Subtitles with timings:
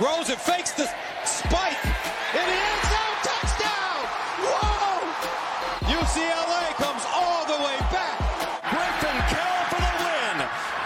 [0.00, 0.86] Rosen fakes the
[1.24, 1.78] spike.
[2.36, 4.04] In the end zone, touchdown!
[4.44, 5.00] Whoa!
[5.88, 8.20] UCLA comes all the way back.
[8.68, 10.36] Griffin Carroll for the win.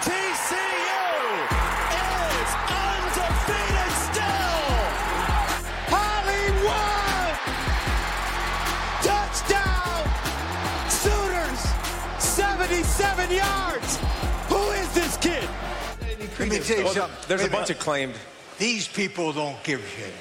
[0.07, 1.11] TCU
[2.39, 4.71] is undefeated still.
[5.91, 7.35] Hollywood!
[9.03, 10.07] Touchdown!
[10.89, 11.61] Sooners!
[12.23, 13.99] 77 yards!
[14.49, 15.49] Who is this kid?
[16.39, 17.19] Let me tell you something.
[17.27, 17.71] There's Wait a bunch minute.
[17.71, 18.15] of claimed.
[18.61, 20.13] These people don't give a shit.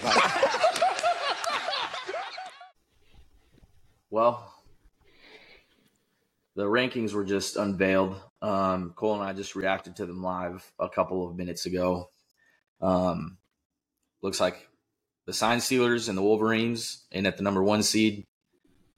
[4.09, 4.50] Well,
[6.55, 8.16] the rankings were just unveiled.
[8.41, 12.12] Um, Cole and I just reacted to them live a couple of minutes ago.
[12.80, 13.38] Um,
[14.22, 14.70] looks like
[15.26, 18.26] the Sign Stealers and the Wolverines in at the number one seed,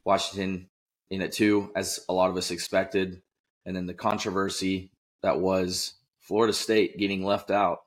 [0.05, 0.70] Washington
[1.09, 3.23] in at two, as a lot of us expected,
[3.65, 4.91] and then the controversy
[5.23, 7.79] that was Florida State getting left out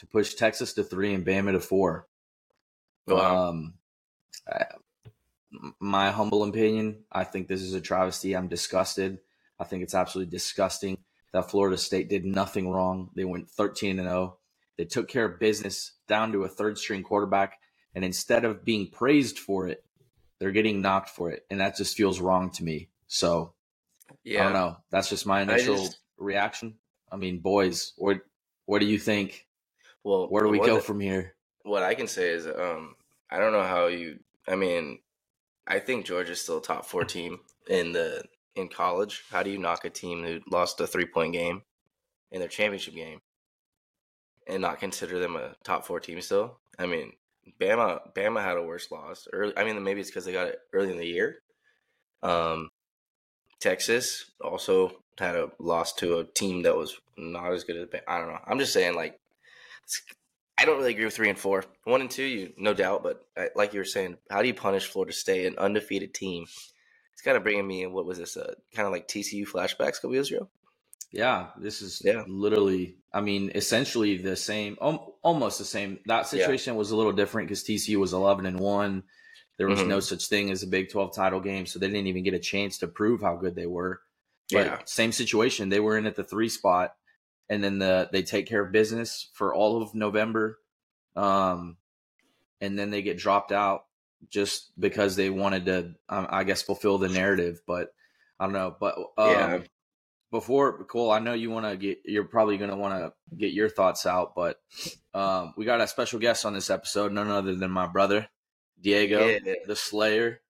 [0.00, 2.08] to push Texas to three and Bama to four.
[3.06, 3.48] Wow.
[3.48, 3.74] Um,
[4.48, 4.66] I-
[5.80, 8.36] my humble opinion, I think this is a travesty.
[8.36, 9.18] I'm disgusted.
[9.58, 10.98] I think it's absolutely disgusting
[11.32, 13.10] that Florida State did nothing wrong.
[13.16, 14.38] They went 13 and 0.
[14.78, 17.58] They took care of business down to a third string quarterback,
[17.94, 19.84] and instead of being praised for it,
[20.38, 22.88] they're getting knocked for it, and that just feels wrong to me.
[23.08, 23.54] So
[24.22, 24.40] Yeah.
[24.40, 24.76] I don't know.
[24.90, 26.78] That's just my initial just- reaction.
[27.12, 28.20] I mean, boys, what
[28.66, 29.48] what do you think?
[30.04, 31.34] Well, Where do we go that- from here?
[31.62, 32.96] What I can say is, um,
[33.30, 34.20] I don't know how you.
[34.48, 35.00] I mean,
[35.66, 39.22] I think Georgia's still a top four team in the in college.
[39.30, 41.62] How do you knock a team who lost a three point game
[42.30, 43.20] in their championship game
[44.46, 46.58] and not consider them a top four team still?
[46.78, 47.12] I mean,
[47.60, 49.52] Bama Bama had a worse loss early.
[49.56, 51.42] I mean, maybe it's because they got it early in the year.
[52.22, 52.70] Um,
[53.60, 58.18] Texas also had a loss to a team that was not as good as I
[58.18, 58.38] don't know.
[58.46, 59.19] I'm just saying, like,
[60.58, 61.64] I don't really agree with three and four.
[61.84, 64.54] One and two, you no doubt, but I, like you were saying, how do you
[64.54, 66.44] punish Florida State, an undefeated team?
[67.12, 67.92] It's kind of bringing me in.
[67.92, 68.36] What was this?
[68.36, 70.48] Uh, kind of like TCU flashbacks a couple years ago.
[71.12, 72.24] Yeah, this is Yeah.
[72.28, 75.98] literally, I mean, essentially the same, al- almost the same.
[76.06, 76.22] That Yeah.
[76.22, 79.02] situation was a little different because TCU was 11 and 1.
[79.58, 79.88] There was Mhm.
[79.88, 82.38] no such thing as a Big 12 title game, so they didn't even get a
[82.38, 84.02] chance to prove how good they were.
[84.52, 84.78] But Yeah.
[84.84, 85.68] same situation.
[85.68, 86.96] They were in at the three spot,
[87.50, 90.58] and then the they take care of business for all of November.
[91.16, 91.76] Um,
[92.62, 93.84] and then they get dropped out
[94.30, 97.60] just because they wanted to, um, I guess, fulfill the narrative.
[97.66, 97.92] But
[98.40, 98.74] I don't know.
[98.80, 99.58] But um, Yeah.
[100.30, 102.00] before Cole, I know you want to get.
[102.06, 104.60] You're probably going to want to get your thoughts out, but
[105.14, 108.28] um, we got a special guest on this episode, none other than my brother
[108.80, 109.54] Diego, Yeah.
[109.66, 110.40] the Slayer,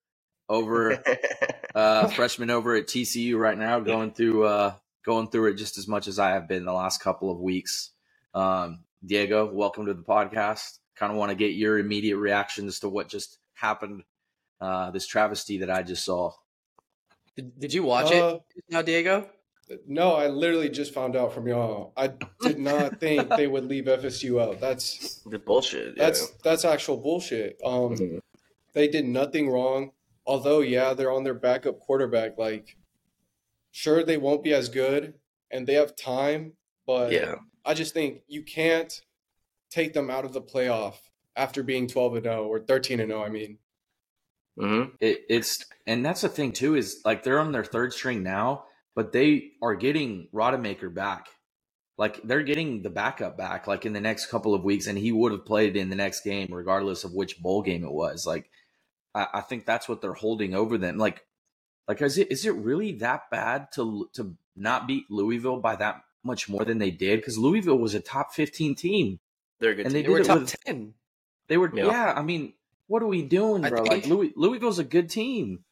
[0.49, 1.03] over
[1.75, 4.75] uh, freshman over at TCU right now, going through uh,
[5.05, 7.91] going through it just as much as I have been the last couple of weeks.
[8.34, 10.78] Um, Diego, welcome to the podcast.
[10.97, 14.03] Kind of want to get your immediate reactions to what just happened,
[14.61, 16.33] uh, this travesty that I just saw.
[17.37, 19.28] Did, did you watch Uh, it now, Diego?
[19.87, 21.93] No, I literally just found out from y'all.
[21.97, 22.12] I
[22.43, 24.61] did not think they would leave FSU out.
[24.61, 25.97] That's the bullshit.
[25.97, 26.05] yeah.
[26.06, 27.59] that's that's actual bullshit.
[27.65, 28.21] Um, Mhm.
[28.72, 29.93] they did nothing wrong.
[30.27, 32.37] Although, yeah, they're on their backup quarterback.
[32.37, 32.77] Like,
[33.70, 35.14] sure, they won't be as good,
[35.50, 36.54] and they have time.
[36.86, 37.36] But yeah.
[37.64, 39.00] I just think you can't
[39.70, 40.97] take them out of the playoff
[41.36, 43.25] after being twelve and zero or thirteen and zero.
[43.25, 43.58] I mean,
[44.58, 48.22] hmm It, it's and that's the thing too is like they're on their third string
[48.22, 48.64] now,
[48.94, 51.26] but they are getting Rodemaker back.
[51.97, 55.12] Like they're getting the backup back like in the next couple of weeks, and he
[55.12, 58.26] would have played in the next game regardless of which bowl game it was.
[58.26, 58.50] Like
[59.14, 60.98] I, I think that's what they're holding over them.
[60.98, 61.25] Like
[61.90, 66.04] like is it is it really that bad to to not beat Louisville by that
[66.22, 67.18] much more than they did?
[67.18, 69.18] Because Louisville was a top fifteen team.
[69.58, 69.86] They're a good.
[69.86, 70.02] And team.
[70.02, 70.94] they They were did top with- ten.
[71.48, 71.86] They were Yeah.
[71.86, 72.12] yeah.
[72.16, 72.52] I mean,
[72.86, 73.82] what are we doing, bro?
[73.82, 75.64] think- like Louis, Louisville's a good team.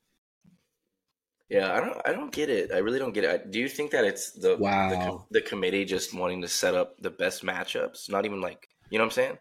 [1.49, 1.99] Yeah, I don't.
[2.05, 2.73] I don't get it.
[2.73, 3.31] I really don't get it.
[3.31, 4.91] I- Do you think that it's the the, Wow.
[5.07, 8.11] com- the committee just wanting to set up the best matchups?
[8.11, 9.39] Not even like you know what I'm saying.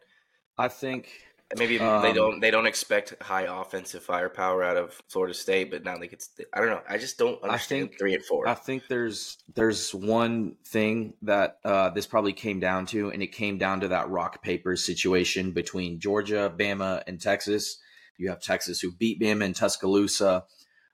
[0.57, 1.09] I think
[1.55, 2.39] Maybe they Um, don't.
[2.41, 6.21] They don't expect high offensive firepower out of Florida State, but now they could.
[6.53, 6.81] I don't know.
[6.89, 8.47] I just don't understand think- three and four.
[8.49, 13.27] I think there's there's one thing that uh, this probably came down to, and it
[13.27, 17.77] came down to that rock paper situation between Georgia, Bama, and Texas.
[18.17, 20.43] You have Texas who beat Bama in Tuscaloosa.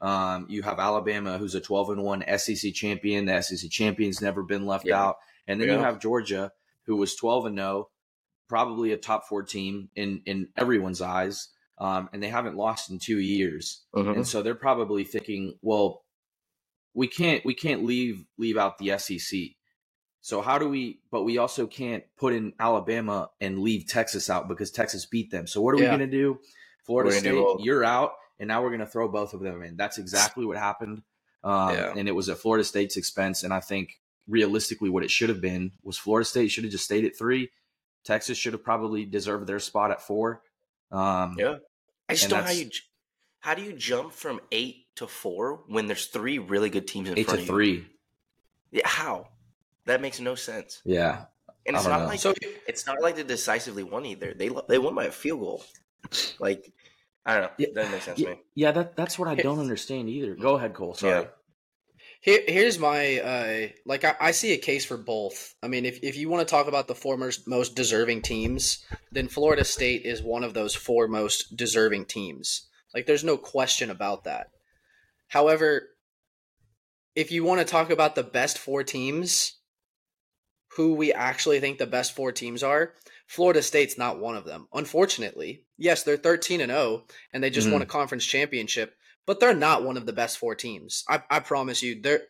[0.02, 3.26] Um, you have Alabama who's a 12 and one SEC champion.
[3.26, 5.02] The SEC champion's never been left Yeah.
[5.02, 5.16] out,
[5.48, 6.52] and then you have Georgia
[6.86, 7.90] who was 12 and 0,
[8.50, 13.00] probably a top four team in in everyone's eyes, um, and they haven't lost in
[13.00, 13.84] two years.
[13.96, 14.16] Mhm.
[14.16, 16.04] and so they're probably thinking, well,
[16.94, 19.56] we can't we can't leave leave out the SEC.
[20.22, 21.02] So how do we?
[21.12, 25.48] But we also can't put in Alabama and leave Texas out because Texas beat them.
[25.48, 26.40] So what are we going to do?
[26.86, 29.76] Florida State, do you're out, and now we're going to throw both of them in.
[29.78, 31.02] That's exactly what happened,
[31.44, 31.94] um, Yeah.
[31.96, 33.44] and it was at Florida State's expense.
[33.44, 36.86] And I think realistically, what it should have been was Florida State should have just
[36.86, 37.50] stayed at three.
[38.04, 40.42] Texas should have probably deserved their spot at four.
[40.92, 41.56] Um, Yeah.
[42.10, 42.70] I just don't know how you
[43.40, 47.18] how do you jump from eight to four when there's three really good teams in
[47.18, 47.72] eight front to of three.
[47.72, 47.86] you?
[48.72, 49.28] Yeah, how?
[49.86, 50.82] That makes no sense.
[50.86, 51.26] Yeah,
[51.66, 52.06] And it's don't know.
[52.06, 52.34] like So
[52.68, 54.34] it's not like they decisively won either.
[54.34, 55.64] They they won by a field goal.
[56.40, 56.72] Like
[57.26, 57.50] I don't know.
[57.58, 57.68] Yeah.
[57.74, 58.42] Doesn't make sense yeah, to me.
[58.56, 60.36] yeah, that that's what I don't understand either.
[60.36, 60.94] Go ahead, Cole.
[60.94, 61.22] Sorry.
[61.22, 61.28] Yeah.
[62.24, 65.56] Here, here's my uh, like I, I see a case for both.
[65.62, 68.86] I mean, if, if you want to talk about the four most, most deserving teams,
[69.12, 72.70] then Florida State is one of those four most deserving teams.
[72.96, 74.52] Like, there's no question about that.
[75.28, 75.90] However,
[77.14, 79.58] if you want to talk about the best four teams,
[80.78, 82.94] who we actually think the best four teams are,
[83.28, 84.70] Florida State's not one of them.
[84.74, 87.04] Unfortunately, yes, they're 13 and 0,
[87.34, 90.56] and they just won a conference championship but they're not one of the best four
[90.56, 91.04] teams.
[91.08, 92.22] I, I promise you, they're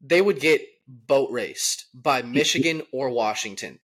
[0.00, 3.78] they would get boat raced by Michigan or Washington.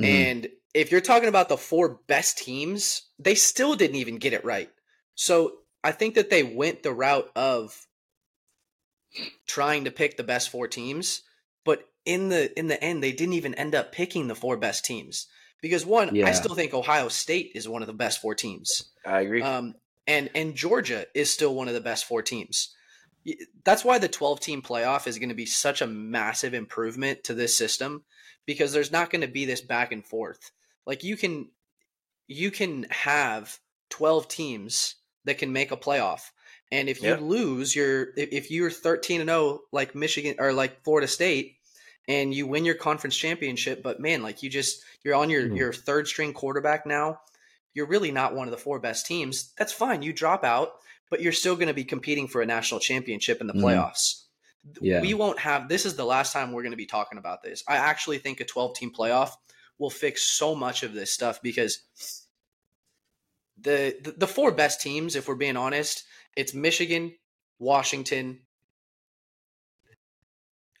[0.00, 0.04] Mhm.
[0.06, 4.44] And if you're talking about the four best teams, they still didn't even get it
[4.44, 4.70] right.
[5.14, 7.86] So I think that they went the route of
[9.46, 11.22] trying to pick the best four teams,
[11.64, 14.84] but in the in the end, they didn't even end up picking the four best
[14.84, 15.26] teams
[15.60, 16.26] because one, Yeah.
[16.26, 18.90] I still think Ohio State is one of the best four teams.
[19.04, 19.42] I agree.
[19.42, 19.74] Um,
[20.10, 22.74] and and Georgia is still one of the best four teams.
[23.64, 27.34] That's why the 12 team playoff is going to be such a massive improvement to
[27.34, 28.02] this system
[28.46, 30.50] because there's not going to be this back and forth.
[30.86, 31.50] Like you can
[32.26, 33.58] you can have
[33.90, 36.30] 12 teams that can make a playoff.
[36.72, 37.16] And if you Yeah.
[37.16, 41.56] lose your if you're 13 and 0 like Michigan or like Florida State
[42.08, 45.56] and you win your conference championship but man like you just you're on your Mhm.
[45.56, 47.20] your third string quarterback now
[47.74, 50.02] you're really not one of the four best teams, that's fine.
[50.02, 50.72] You drop out,
[51.10, 53.62] but you're still going to be competing for a national championship in the Mhm.
[53.62, 54.24] playoffs.
[54.80, 55.00] Yeah.
[55.00, 57.62] We won't have this is the last time we're going to be talking about this.
[57.66, 59.30] I actually think a 12 team playoff
[59.78, 61.82] will fix so much of this stuff because
[63.58, 66.04] the, the the four best teams, if we're being honest,
[66.36, 67.14] it's Michigan,
[67.58, 68.40] Washington,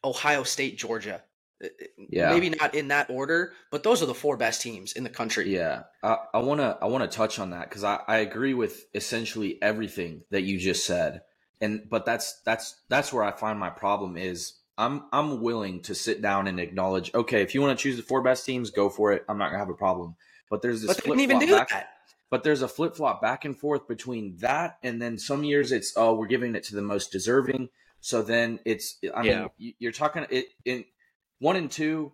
[0.04, 1.22] Ohio State, Georgia.
[1.62, 1.68] Uh,
[2.08, 2.30] Yeah.
[2.30, 5.52] Maybe not in that order, but those are the four best teams in the country.
[5.54, 9.60] Yeah, I, I wanna I wanna touch on that because I, I agree with essentially
[9.62, 11.22] everything that you just said,
[11.60, 15.94] and but that's that's that's where I find my problem is I'm I'm willing to
[15.94, 18.88] sit down and acknowledge okay if you want to choose the four best teams go
[18.88, 20.16] for it I'm not gonna have a problem,
[20.48, 21.90] but there's this But they didn't even do back, that.
[22.30, 25.92] but there's a flip flop back and forth between that and then some years it's
[25.96, 27.68] oh we're giving it to the most deserving,
[28.00, 29.46] so then it's I mean Yeah.
[29.58, 30.84] you- you're talking it in
[31.40, 32.12] one and two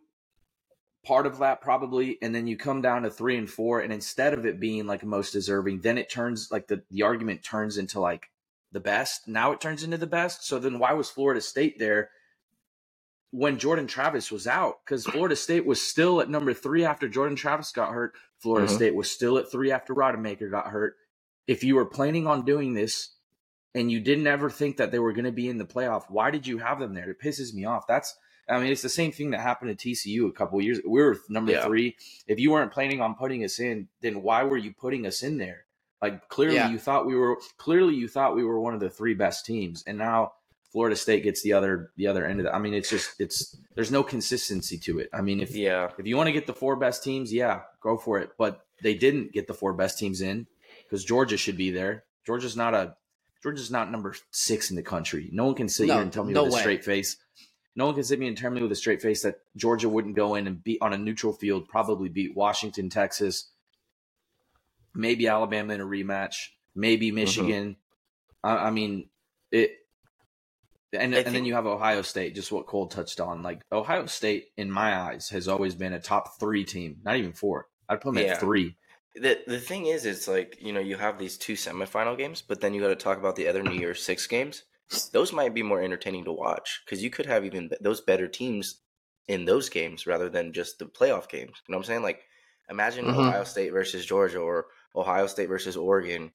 [1.05, 4.35] part of that probably and then you come down to three and four and instead
[4.35, 8.01] of it being like most deserving then it turns like the, the argument turns into
[8.01, 8.29] like
[8.73, 9.29] the best.
[9.29, 10.45] Now it turns into the best.
[10.45, 12.11] So then why was florida state there
[13.31, 14.79] when jordan travis was out?
[14.85, 18.15] Because florida state was still at number three after jordan travis got hurt.
[18.39, 18.75] Florida Mhm.
[18.75, 20.97] state was still at three after rodemaker got hurt.
[21.47, 23.15] If you were planning on doing this
[23.75, 26.33] and you didn't ever think that they were going to be in the playoff why
[26.33, 27.11] did you have them there?
[27.11, 27.87] It pisses me off.
[27.87, 28.17] That's
[28.49, 30.81] I mean, it's the same thing that happened at TCU a couple of years.
[30.87, 31.67] We were number Yeah.
[31.67, 31.97] three.
[32.27, 35.39] If you weren't planning on putting us in, then why were you putting us in
[35.39, 35.65] there?
[36.01, 36.71] Like clearly Yeah.
[36.71, 39.83] you thought we were clearly you thought we were one of the three best teams,
[39.87, 40.33] and now
[40.71, 42.55] Florida State gets the other the other end of that.
[42.55, 45.09] I mean, it's just it's there's no consistency to it.
[45.13, 45.91] I mean, if yeah.
[45.99, 48.31] if you want to get the four best teams, yeah, go for it.
[48.37, 50.47] But they didn't get the four best teams in
[50.85, 52.05] because Georgia should be there.
[52.27, 52.95] Georgia's not a
[53.43, 55.31] Georgia's not number six in the country.
[55.33, 56.61] No one can sit No, here and tell me no with a way.
[56.61, 57.17] straight face.
[57.77, 60.17] No one can sit me and tell me with a straight face that Georgia wouldn't
[60.17, 63.51] go in and beat on a neutral field, probably beat Washington, Texas,
[64.95, 66.81] maybe Alabama in a rematch, Mm-hmm.
[66.81, 67.77] maybe Michigan.
[68.45, 69.09] I, I mean,
[69.53, 69.73] it.
[70.93, 73.43] And, I and then you have Ohio State, just what Cole touched on.
[73.43, 77.33] Like Ohio State, in my eyes, has always been a top three team, not even
[77.33, 77.69] four.
[77.89, 78.33] I'd put them Yeah.
[78.33, 78.77] at three.
[79.15, 82.61] The the thing is, it's like you know you have these two semifinal games, but
[82.61, 84.65] then you got to talk about the other New Year's Six games.
[85.13, 88.83] Those might be more entertaining to watch because you could have even those better teams
[89.27, 91.63] in those games rather than just the playoff games.
[91.67, 92.03] You know what I'm saying?
[92.03, 92.23] Like,
[92.71, 93.17] imagine Mhm.
[93.17, 96.33] Ohio State versus Georgia or Ohio State versus Oregon.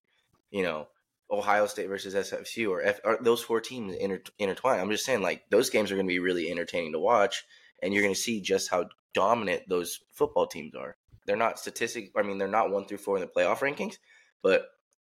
[0.50, 0.90] You know,
[1.30, 4.82] Ohio State versus SFU or, F, or those four teams inter, intertwined.
[4.82, 7.46] I'm just saying, like those games are going to be really entertaining to watch,
[7.82, 10.98] and you're going to see just how dominant those football teams are.
[11.26, 12.12] They're not statistic.
[12.18, 13.98] I mean, they're not one through four in the playoff rankings,
[14.42, 14.68] but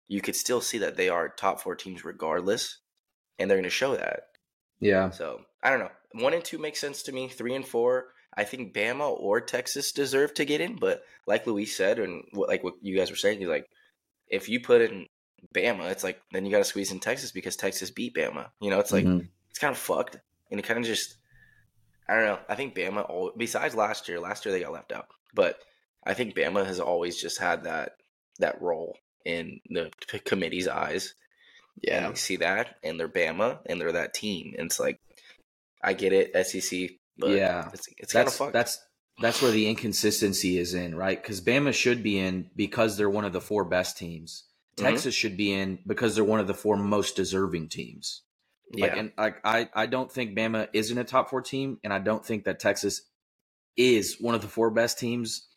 [0.08, 2.80] you could still see that they are top four teams regardless,
[3.40, 4.24] and they're going to show that.
[4.80, 5.10] Yeah.
[5.12, 5.92] So I don't know.
[6.14, 7.28] One and two makes sense to me.
[7.28, 10.76] Three and four, I think Bama or Texas deserve to get in.
[10.76, 13.68] But like Luis said, and what, like what you guys were saying, is like
[14.28, 15.08] if you put in
[15.54, 18.48] Bama, it's like then you got to squeeze in Texas because Texas beat Bama.
[18.62, 19.28] You know, it's like Mhm.
[19.50, 20.18] it's kind of fucked,
[20.52, 21.16] and it kind of just
[22.08, 22.40] I don't know.
[22.50, 25.58] I think Bama, al- besides last year, last year they got left out, but
[26.06, 27.94] I think Bama has always just had that
[28.40, 29.90] that role in the
[30.26, 31.14] committee's eyes.
[31.76, 32.10] And Yeah.
[32.10, 34.54] they see that, and they're Bama, and they're that team.
[34.58, 35.00] And it's like,
[35.84, 37.70] I get it, SEC, but Yeah.
[37.74, 38.54] it's, it's kind of that's fucked.
[38.54, 38.80] that's
[39.22, 41.22] that's where the inconsistency is in, right?
[41.22, 44.46] Because Bama should be in because they're one of the four best teams.
[44.78, 44.84] Mhm.
[44.86, 48.22] Texas should be in because they're one of the four most deserving teams.
[48.74, 51.94] yeah, Like, and like I, I don't think Bama isn't a top four team, and
[51.94, 53.02] I don't think that Texas
[53.78, 55.48] is one of the four best teams.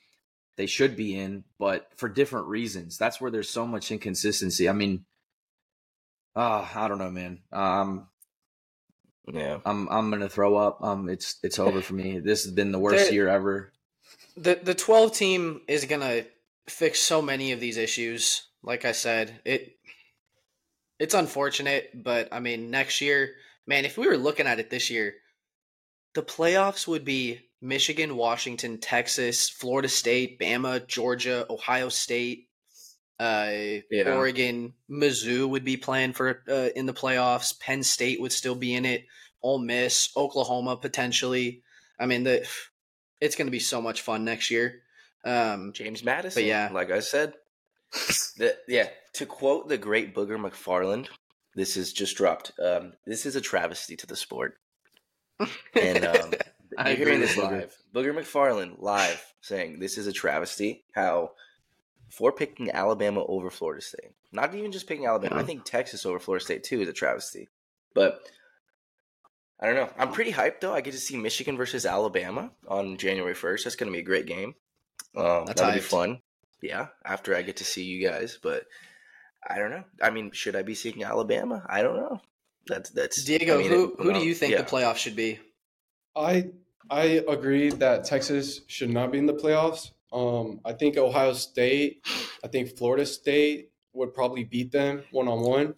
[0.56, 2.99] They should be in, but for different reasons.
[2.99, 4.68] That's where there's so much inconsistency.
[4.68, 5.06] I mean,
[6.37, 7.40] uh, I don't know, man.
[7.52, 8.09] Um,
[9.33, 9.59] yeah.
[9.64, 10.83] I'm I'm gonna throw up.
[10.83, 12.21] Um, it's it's over for me.
[12.25, 13.73] This has been the worst There- year ever.
[14.37, 16.26] The the 12 team is going to
[16.69, 18.43] fix so many of these issues.
[18.62, 19.76] Like I said, it
[20.99, 23.35] it's unfortunate, but I mean, next year,
[23.66, 25.14] man, if we were looking at it this year,
[26.14, 32.49] the playoffs would be Michigan, Washington, Texas, Florida State, Bama, Georgia, Ohio State,
[33.18, 34.14] uh, Yeah.
[34.14, 37.58] Oregon, Mizzou would be playing for uh, in the playoffs.
[37.58, 39.06] Penn State would still be in it.
[39.42, 41.62] Ole Miss, Oklahoma potentially.
[41.99, 42.46] I mean, the
[43.20, 44.82] it's going to be so much fun next year.
[45.25, 46.44] Um, James Madison.
[46.44, 46.68] yeah.
[46.73, 47.35] like I said,
[48.37, 48.88] the, yeah.
[49.14, 51.08] To quote the great Booger McFarland,
[51.54, 52.52] this is just dropped.
[52.62, 54.58] Um, this is a travesty to the sport.
[55.75, 56.32] And um,
[56.78, 57.75] I you're hearing this live.
[57.94, 60.85] Booger McFarland live saying this is a travesty.
[60.94, 61.32] How
[62.08, 65.36] for picking Alabama over Florida State, not even just picking Alabama.
[65.36, 67.48] I think Texas over Florida State too is a travesty.
[67.94, 68.20] But
[69.60, 69.90] I don't know.
[69.98, 70.75] I'm pretty hyped though.
[70.75, 73.64] I get to see Michigan versus Alabama on January 1st.
[73.64, 74.54] That's going to be a great game.
[75.16, 76.20] Um, That's that'll be fun.
[76.62, 78.64] Yeah, after I get to see you guys, but
[79.48, 79.84] I don't know.
[80.02, 81.64] I mean, should I be seeing Alabama?
[81.68, 82.20] I don't know.
[82.66, 84.62] That's that's Diego, I mean, who it- who do you think yeah.
[84.62, 85.38] the playoffs should be?
[86.14, 86.50] I
[86.90, 89.90] I agree that Texas should not be in the playoffs.
[90.16, 92.00] Um, I think Ohio State,
[92.42, 95.75] I think Florida State would probably beat them one on one.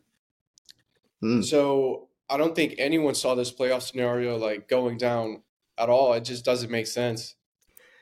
[1.42, 5.42] So I don't think anyone saw this playoff scenario like going down
[5.76, 6.12] at all.
[6.12, 7.34] It just doesn't make sense.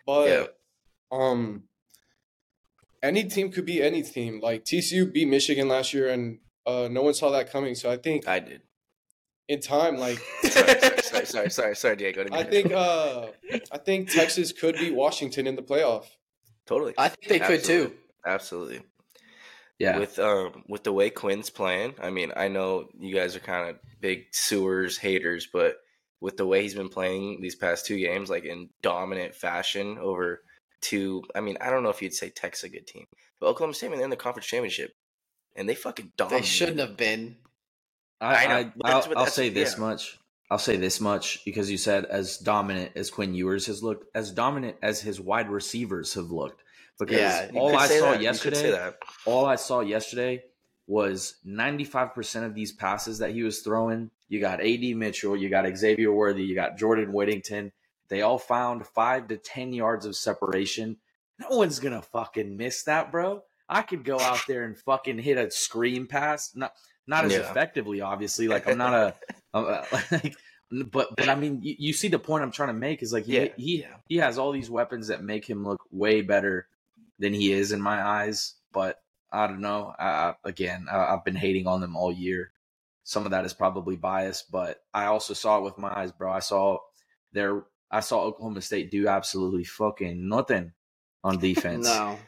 [0.05, 0.47] But Yeah.
[1.11, 1.65] um,
[3.03, 4.41] any team could be any team.
[4.41, 7.75] Like TCU beat Michigan last year, and uh, no one saw that coming.
[7.75, 8.61] So I think I did.
[9.49, 12.27] in time, like sorry, sorry, sorry, sorry, sorry, sorry, Diego.
[12.33, 13.29] I think uh,
[13.73, 16.05] I think Texas could beat Washington in the playoff.
[16.67, 16.95] Totally.
[16.99, 17.93] I think they could too.
[18.27, 18.83] Absolutely.
[19.79, 23.41] Yeah, With um with the way Quinn's playing, I mean, I know you guys are
[23.41, 25.77] kind of big Ewers haters, but
[26.21, 30.43] with the way he's been playing these past two games, like in dominant fashion over
[30.81, 33.05] two, I mean, I don't know if you'd say Tech's a good team,
[33.39, 34.93] but Oklahoma State, man, they're in the conference championship,
[35.55, 36.43] and they fucking dominated.
[36.43, 37.37] They shouldn't have been.
[38.19, 39.81] I, I know, I, but I'll, that's I'll that's- say this yeah.
[39.81, 40.19] much.
[40.51, 44.31] I'll say this much because you said as dominant as Quinn Ewers has looked, as
[44.31, 46.63] dominant as his wide receivers have looked.
[46.99, 48.23] Because Yeah, all I saw that.
[48.23, 50.45] You could say yesterday, all I saw yesterday
[50.87, 54.11] was 95% of these passes that he was throwing.
[54.29, 57.73] You got AD Mitchell, you got Xavier Worthy, you got Jordan Whittington.
[58.09, 60.97] They all found five to 10 yards of separation.
[61.39, 63.43] No one's going to fucking miss that, bro.
[63.69, 66.53] I could go out there and fucking hit a screen pass.
[66.55, 66.73] Not,
[67.07, 67.51] not as Yeah.
[67.51, 68.47] effectively, obviously.
[68.47, 69.15] Like, I'm not a,
[69.57, 70.37] I'm uh, like,
[70.71, 73.25] but, but I mean, you, you see the point I'm trying to make is like,
[73.25, 76.69] he, Yeah, he, he has all these weapons that make him look way better
[77.19, 78.55] than he is in my eyes.
[78.73, 79.01] But
[79.33, 79.95] I don't know.
[79.99, 82.53] I, again, I, I've been hating on them all year.
[83.05, 86.33] Some of that is probably biased, but I also saw it with my eyes, bro.
[86.33, 86.79] I saw
[87.33, 90.73] their, I saw Oklahoma State do absolutely fucking nothing
[91.23, 92.19] on defense, No.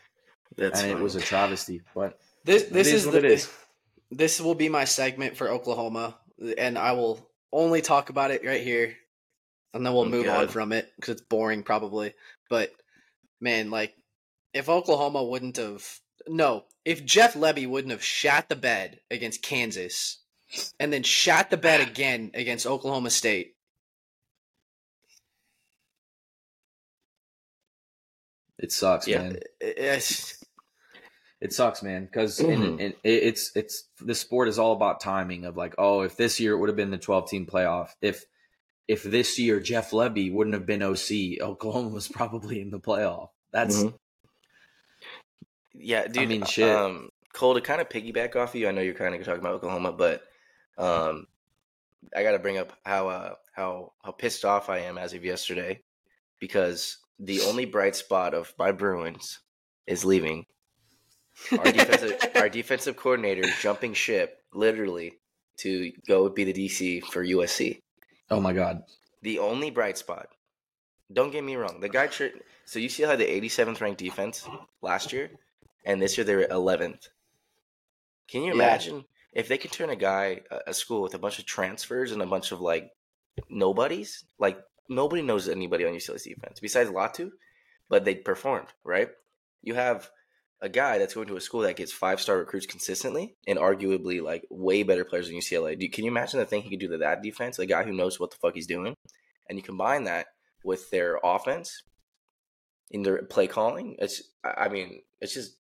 [0.56, 1.82] That's and it was a travesty.
[1.94, 3.50] But This this is is, what the, it is.
[4.10, 6.16] This will be my segment for Oklahoma,
[6.58, 8.96] and I will only talk about it right here,
[9.74, 12.14] and then we'll Oh, move on from it because it's boring probably.
[12.50, 12.72] But
[13.40, 13.94] man, like
[14.54, 15.84] if Oklahoma wouldn't have
[16.28, 20.18] no, if Jeff Lebby wouldn't have shat the bed against Kansas,
[20.80, 23.54] and then shat the bed again against Oklahoma State.
[28.58, 29.18] it sucks, Yeah.
[29.18, 29.38] man.
[29.60, 30.37] it- it's-
[31.40, 32.80] It sucks, man, because Mhm.
[32.80, 35.44] it, it's it's the sport is all about timing.
[35.44, 38.24] Of like, oh, if this year it would have been the 12 team playoff, if
[38.88, 43.28] if this year Jeff Lebby wouldn't have been OC, Oklahoma was probably in the playoff.
[43.52, 43.94] That's Mhm.
[45.74, 46.18] Yeah, dude.
[46.24, 46.74] I mean, shit.
[46.74, 49.40] Um, Cole, to kind of piggyback off of you, I know you're kind of talking
[49.40, 50.22] about Oklahoma, but
[50.76, 51.26] um,
[52.16, 55.24] I got to bring up how uh, how how pissed off I am as of
[55.24, 55.82] yesterday
[56.40, 59.38] because the only bright spot of my Bruins
[59.86, 60.46] is leaving.
[61.52, 65.18] Our defensive our defensive coordinator jumping ship literally
[65.58, 67.80] to go be the DC for USC.
[68.30, 68.82] Oh my god.
[69.22, 70.28] The only bright spot.
[71.12, 71.80] Don't get me wrong.
[71.80, 72.30] The guy tra-
[72.64, 74.46] so you see how the 87th ranked defense
[74.82, 75.30] last year
[75.84, 77.08] and this year they were 11th.
[78.28, 78.54] Can you Yeah.
[78.54, 82.12] imagine if they could turn a guy a- a school with a bunch of transfers
[82.12, 82.90] and a bunch of like
[83.48, 84.24] nobodies?
[84.38, 87.30] Like nobody knows anybody on UCLA's defense besides Latu,
[87.88, 89.08] but they performed, right?
[89.62, 90.10] You have
[90.60, 94.22] a guy that's going to a school that gets five star recruits consistently and arguably
[94.22, 95.78] like way better players than UCLA.
[95.78, 97.58] Do, can you imagine the thing he could do to that defense?
[97.58, 98.94] A guy who knows what the fuck he's doing,
[99.48, 100.26] and you combine that
[100.64, 101.82] with their offense
[102.90, 103.96] in their play calling.
[103.98, 105.56] It's I mean it's just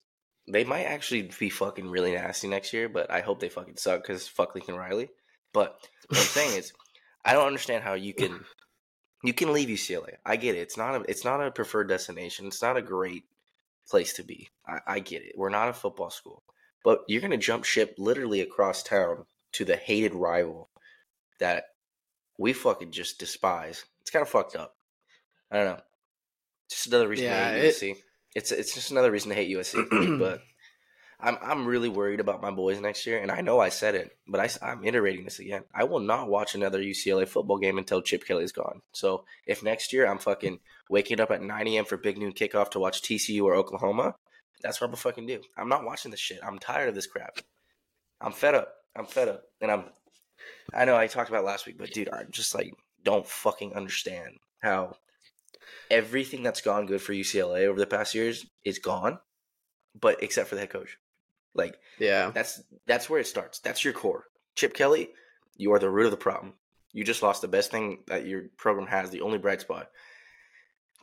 [0.52, 4.02] they might actually be fucking really nasty next year, but I hope they fucking suck
[4.02, 5.10] because fuck Lincoln Riley.
[5.54, 5.78] But
[6.08, 6.74] what I'm saying is,
[7.26, 8.44] I don't understand how you can
[9.24, 10.14] you can leave UCLA.
[10.26, 10.60] I get it.
[10.60, 12.48] It's not a it's not a preferred destination.
[12.48, 13.24] It's not a great
[13.90, 14.50] place to be.
[14.68, 15.34] I, I get it.
[15.38, 16.44] We're not a football school,
[16.84, 20.70] but you're gonna jump ship literally across town to the hated rival
[21.40, 21.66] that
[22.38, 23.86] we fucking just despise.
[24.02, 24.76] It's kind of fucked up.
[25.52, 25.82] I don't know.
[26.70, 27.96] Just another reason Yeah, to hate it- USC.
[28.36, 30.20] It's it's just another reason to hate USC.
[30.20, 30.42] but
[31.20, 34.16] I'm I'm really worried about my boys next year, and I know I said it,
[34.28, 35.64] but I, I'm iterating this again.
[35.74, 38.82] I will not watch another UCLA football game until Chip Kelly's gone.
[38.92, 40.60] So if next year I'm fucking
[40.90, 41.86] waking up at 9 a.m.
[41.86, 44.14] for big noon kickoff to watch TCU or Oklahoma,
[44.62, 45.42] that's what I'm fucking do.
[45.58, 46.40] I'm not watching this shit.
[46.44, 47.40] I'm tired of this crap.
[48.22, 48.74] I'm fed up.
[48.96, 49.86] I'm fed up, and I'm.
[50.72, 54.38] I know I talked about last week, but dude, I'm just like don't fucking understand
[54.60, 54.98] how
[55.90, 59.18] everything that's gone good for UCLA over the past years is gone,
[60.00, 60.98] but except for the head coach.
[61.54, 62.32] Like Yeah.
[62.32, 63.60] that's that's where it starts.
[63.60, 64.26] That's your core.
[64.56, 65.10] Chip Kelly,
[65.56, 66.54] you are the root of the problem.
[66.94, 69.90] You just lost the best thing that your program has, the only bright spot.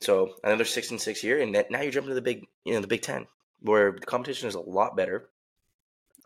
[0.00, 2.80] So another six and six year, and now you're jumping to the big, you know,
[2.80, 3.26] the Big Ten,
[3.60, 5.28] where the competition is a lot better.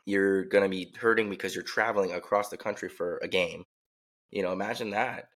[0.07, 3.65] You're gonna be hurting because you're traveling across the country for a game.
[4.31, 5.29] You know, imagine that.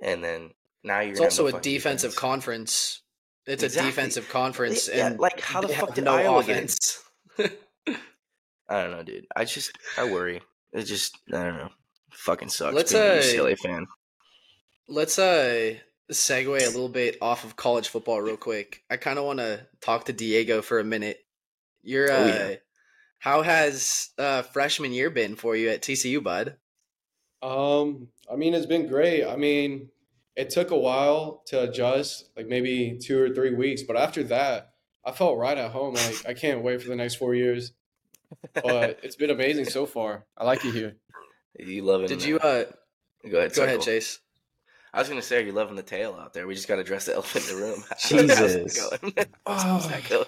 [0.00, 0.50] And then
[0.82, 2.18] now you're It's also no a defensive defense.
[2.20, 3.02] conference.
[3.46, 3.88] It's Exactly.
[3.88, 6.58] a defensive conference, Yeah, and like how the fuck did no Iowa get
[7.38, 7.48] in?
[8.68, 8.78] offense.
[8.78, 9.26] I don't know, dude.
[9.34, 10.40] I just I worry.
[10.72, 11.70] It just I don't know.
[12.12, 12.74] Fucking sucks.
[12.74, 13.86] Let's, being a uh, UCLA fan.
[14.88, 15.74] Let's uh
[16.10, 18.82] segue a little bit off of college football real quick.
[18.90, 21.18] I kind of want to talk to Diego for a minute.
[21.82, 22.54] You're uh Oh, yeah.
[23.18, 26.56] how has uh freshman year been for you at TCU, bud?
[27.42, 29.24] Um, I mean, it's been great.
[29.24, 29.88] I mean,
[30.36, 34.74] it took a while to adjust, like maybe two or three weeks, but after that,
[35.04, 35.94] I felt right at home.
[35.94, 37.72] Like I can't wait for the next four years.
[38.54, 40.24] But it's been amazing so far.
[40.36, 40.96] I like it here.
[41.58, 42.08] You loving?
[42.08, 42.64] Did the- you uh
[43.30, 43.54] go ahead?
[43.54, 44.20] go ahead, Chase?
[44.94, 46.46] I was gonna say, are you loving the tail out there?
[46.46, 47.84] We just got to address the elephant in the room.
[48.08, 48.90] Jesus.
[48.90, 49.38] How's that going?
[49.46, 50.26] How's that going?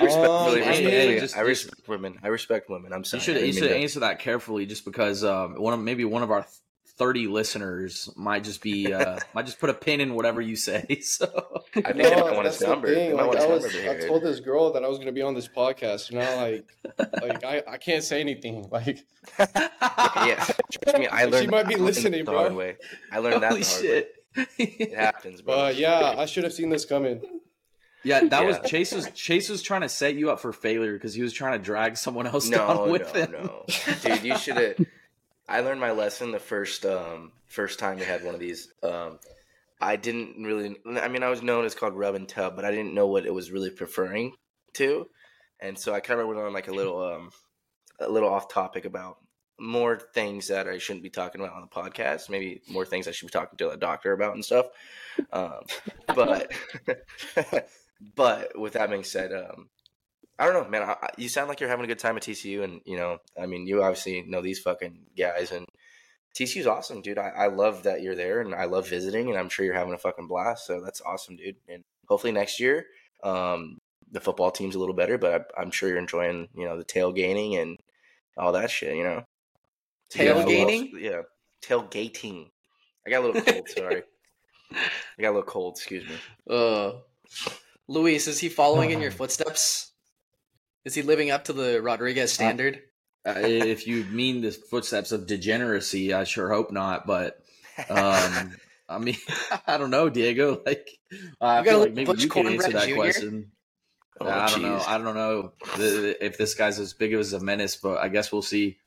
[0.00, 2.18] Respectfully, I hey, mean, respectfully, just- I respect women.
[2.22, 2.92] I respect women.
[2.92, 3.22] I'm You sorry.
[3.22, 6.46] should you should answer that carefully, just because um, one of maybe one of our
[6.98, 10.86] thirty listeners might just be uh, might just put a pin in whatever you say.
[11.08, 11.26] So
[11.74, 12.92] I think they might want that's his the number.
[12.92, 13.16] Thing.
[13.16, 15.12] Like, I, was, number to hear I told this girl that I was going to
[15.12, 16.10] be on this podcast.
[16.10, 18.68] You know, like, like I, I can't say anything.
[18.70, 19.06] Like,
[19.38, 21.06] yeah, trust me.
[21.06, 21.44] I learned.
[21.44, 22.58] She might be I listening, the hard bro.
[22.58, 22.76] way.
[23.10, 24.12] I learned that holy the shit.
[24.36, 24.44] way.
[24.58, 25.56] It happens, bro.
[25.56, 27.22] but yeah, I should have seen this coming.
[28.04, 31.14] Yeah, that was Chase was Chase was trying to set you up for failure because
[31.14, 33.32] he was trying to drag someone else no, down with no, him.
[33.32, 33.64] no,
[34.02, 34.24] dude.
[34.24, 34.86] You should have.
[35.48, 38.68] I learned my lesson the first um first time we had one of these.
[38.82, 39.18] Um,
[39.80, 40.76] I didn't really.
[40.86, 43.26] I mean, I was known as called rub and tub, but I didn't know what
[43.26, 44.34] it was really preferring
[44.74, 45.08] to,
[45.60, 47.30] and so I kind of went on like a little um
[48.00, 49.18] a little off topic about
[49.58, 52.28] more things that I shouldn't be talking about on the podcast.
[52.28, 54.66] Maybe more things I should be talking to a doctor about and stuff.
[55.32, 55.62] Um,
[56.06, 56.52] but
[58.14, 59.68] but with that being said, um,
[60.38, 60.82] I don't know, man.
[60.82, 63.18] I, I- you sound like you're having a good time at TCU, and you know,
[63.40, 65.66] I mean, you obviously know these fucking guys, and
[66.36, 67.18] TCU's awesome, dude.
[67.18, 69.94] I, I love that you're there, and I love visiting, and I'm sure you're having
[69.94, 70.66] a fucking blast.
[70.66, 71.56] So that's awesome, dude.
[71.68, 72.86] And hopefully next year,
[73.24, 73.78] um,
[74.12, 76.84] the football team's a little better, but I, I'm sure you're enjoying, you know, the
[76.84, 77.76] tailgating and
[78.36, 78.96] all that shit.
[78.96, 79.24] You know,
[80.12, 80.90] Tailgating?
[80.98, 81.22] yeah,
[81.64, 82.48] tailgating.
[83.06, 83.68] I got a little cold.
[83.68, 84.02] sorry,
[84.72, 85.76] I got a little cold.
[85.76, 86.16] Excuse me.
[86.48, 86.92] Uh
[87.88, 89.92] Luis, is he following in your footsteps?
[90.88, 92.80] Is he living up to the Rodriguez standard?
[93.26, 97.06] Uh, if you mean the footsteps of degeneracy, I sure hope not.
[97.06, 97.42] But
[97.90, 98.56] um,
[98.88, 99.18] I mean,
[99.66, 100.62] I don't know, Diego.
[100.64, 100.88] Like,
[101.42, 102.94] I feel like maybe Butch you can answer that Jr.?
[102.94, 103.50] question.
[104.18, 104.82] Oh, I don't know.
[104.86, 108.32] I don't know the, if this guy's as big as a menace, but I guess
[108.32, 108.78] we'll see.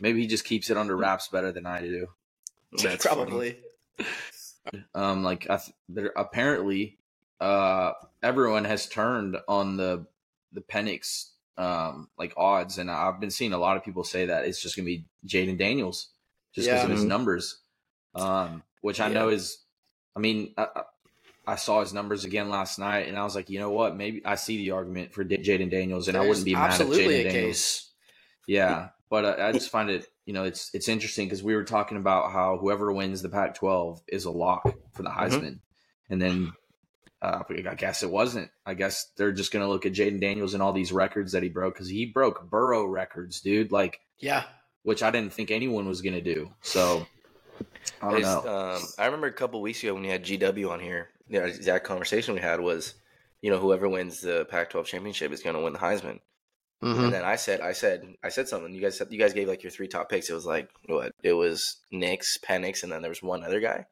[0.00, 2.06] Maybe he just keeps it under wraps better than I do.
[2.72, 3.16] That's funny.
[3.26, 3.58] Probably.
[4.94, 5.60] Um, like I
[5.94, 6.96] th- apparently,
[7.42, 10.06] uh, everyone has turned on the
[10.52, 14.44] the Penix um like odds, and I've been seeing a lot of people say that
[14.46, 16.08] it's just gonna be Jayden Daniels
[16.54, 16.84] just because Yeah.
[16.86, 17.08] of his Mhm.
[17.08, 17.60] numbers,
[18.14, 19.14] um, which I Yeah.
[19.14, 19.58] know is,
[20.16, 20.68] I mean, I,
[21.46, 24.24] I- saw his numbers again last night, and I was like, you know what, maybe
[24.24, 26.86] I see the argument for D- Jayden Daniels, and I wouldn't be There's mad at
[26.86, 27.32] Jayden Daniels.
[27.32, 27.90] case.
[28.46, 31.64] Yeah, but I, I just find it, you know, it's it's interesting because we were
[31.64, 35.60] talking about how whoever wins the Pac-12 is a lock for the Heisman,
[36.08, 36.52] and then
[37.22, 38.50] uh, I guess it wasn't.
[38.64, 41.42] I guess they're just going to look at Jayden Daniels and all these records that
[41.42, 43.72] he broke because he broke Burrow records, dude.
[43.72, 44.44] Like, Yeah.
[44.82, 46.52] which I didn't think anyone was going to do.
[46.62, 47.06] So
[48.00, 48.74] I don't know.
[48.76, 51.08] Um, I remember a couple weeks ago when we had GW on here.
[51.28, 52.94] The exact conversation we had was,
[53.42, 56.20] you know, whoever wins the Pac-12 championship is going to win the Heisman.
[56.82, 57.04] Mm-hmm.
[57.04, 58.72] And then I said, I said, I said something.
[58.74, 60.30] You guys said, you guys gave like your three top picks.
[60.30, 61.12] It was like what?
[61.22, 63.84] It was Nix, Penix, and then there was one other guy.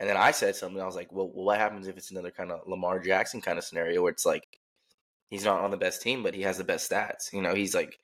[0.00, 0.80] And then I said something.
[0.82, 3.64] I was like, well, what happens if it's another kind of Lamar Jackson kind of
[3.64, 4.44] scenario where it's like
[5.28, 7.32] he's not on the best team, but he has the best stats.
[7.32, 7.98] You know, he's like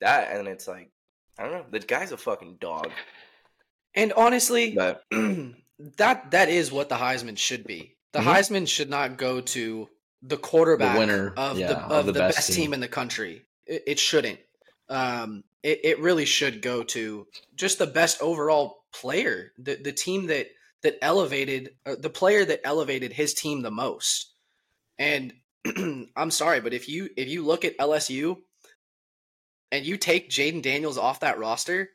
[0.00, 0.90] that, and it's like
[1.38, 1.66] I don't know.
[1.70, 2.90] The guy's a fucking dog.
[3.94, 7.96] And honestly, But that that is what the Heisman should be.
[8.12, 8.24] The Mhm.
[8.34, 9.88] Heisman should not go to
[10.22, 12.56] the quarterback The winner, of yeah, the of of the the, best best, team.
[12.56, 12.74] team.
[12.74, 13.42] in the country.
[13.66, 14.38] It, it shouldn't.
[14.88, 20.26] Um, it, it really should go to just the best overall player, the the team
[20.28, 20.48] that
[20.82, 24.32] that elevated uh, the player that elevated his team the most.
[24.98, 25.32] And
[26.16, 28.36] I'm sorry, but if you if you look at LSU
[29.70, 31.88] and you take Jayden Daniels off that roster,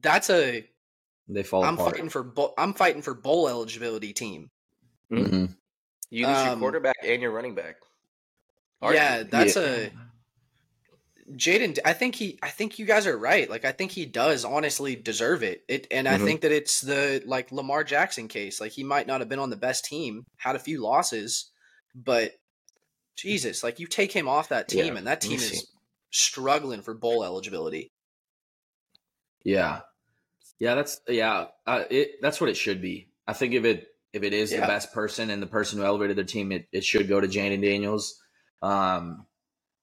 [0.00, 0.66] that's a
[1.28, 1.92] they fall I'm apart.
[1.94, 4.50] fighting for bo- I'm fighting for bowl eligibility team.
[5.10, 5.56] Mhm.
[6.10, 7.76] you lose your Um, quarterback and your running back.
[8.82, 8.94] Arguably.
[8.94, 9.62] Yeah, that's Yeah.
[9.62, 9.92] a
[11.36, 11.78] Jayden.
[11.84, 12.38] I think he.
[12.42, 13.48] I think you guys are right.
[13.50, 15.64] Like I think he does honestly deserve it.
[15.68, 16.24] It, and I Mhm.
[16.24, 18.60] think that it's the like Lamar Jackson case.
[18.60, 21.50] Like he might not have been on the best team, had a few losses,
[21.94, 22.32] but
[23.16, 25.56] Jesus, like you take him off that team, Yeah, and that team see.
[25.56, 25.68] is
[26.10, 27.90] struggling for bowl eligibility.
[29.44, 29.80] Yeah,
[30.58, 33.10] yeah, that's yeah, uh, it that's what it should be.
[33.26, 36.16] I think if it if it is the best person and the person who elevated
[36.16, 38.20] their team, it, it should go to Jayden Daniels.
[38.62, 39.26] Um,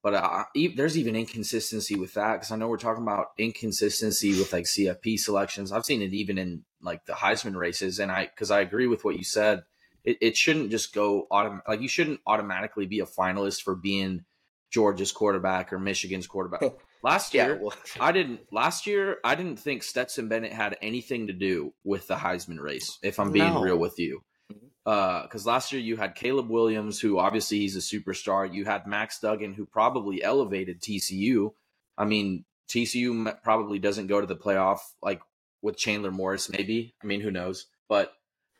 [0.03, 0.43] but uh,
[0.75, 5.19] there's even inconsistency with that because I know we're talking about inconsistency with like CFP
[5.19, 5.71] selections.
[5.71, 9.03] I've seen it even in like the Heisman races, and I because I agree with
[9.03, 9.63] what you said.
[10.03, 14.23] It, it shouldn't just go autom- like you shouldn't automatically be a finalist for being
[14.71, 16.61] Georgia's quarterback or Michigan's quarterback.
[17.03, 19.17] Last Yeah, year, well, I didn't last year.
[19.23, 22.97] I didn't think Stetson Bennett had anything to do with the Heisman race.
[23.03, 23.61] If I'm being No.
[23.61, 24.23] real with you,
[24.87, 28.51] because last year you had Caleb Williams, who obviously he's a superstar.
[28.51, 31.51] You had Max Duggan, who probably elevated TCU.
[31.97, 35.19] I mean, TCU probably doesn't go to the playoff like
[35.61, 36.49] with Chandler Morris.
[36.49, 36.95] Maybe.
[37.03, 37.65] I mean, who knows?
[37.89, 38.13] But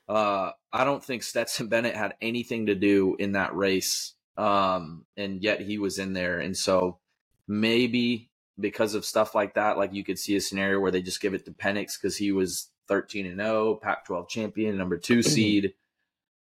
[0.10, 4.14] uh, I don't think Stetson Bennett had anything to do in that race.
[4.36, 7.00] Um, and yet he was in there, and so
[7.48, 11.22] maybe because of stuff like that, like you could see a scenario where they just
[11.22, 15.24] give it to Penix because he was 13 and 0, Pac 12 champion, number two
[15.24, 15.74] seed.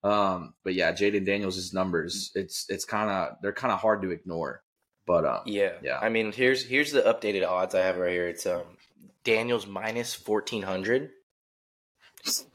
[0.07, 4.11] Um, but yeah, Jayden Daniels' numbers, it's it's kind of they're kind of hard to
[4.11, 4.63] ignore.
[5.07, 5.99] But um, yeah, Yeah.
[6.01, 8.29] I mean, here's here's the updated odds I have right here.
[8.29, 8.77] It's um
[9.25, 11.11] Daniels minus fourteen hundred.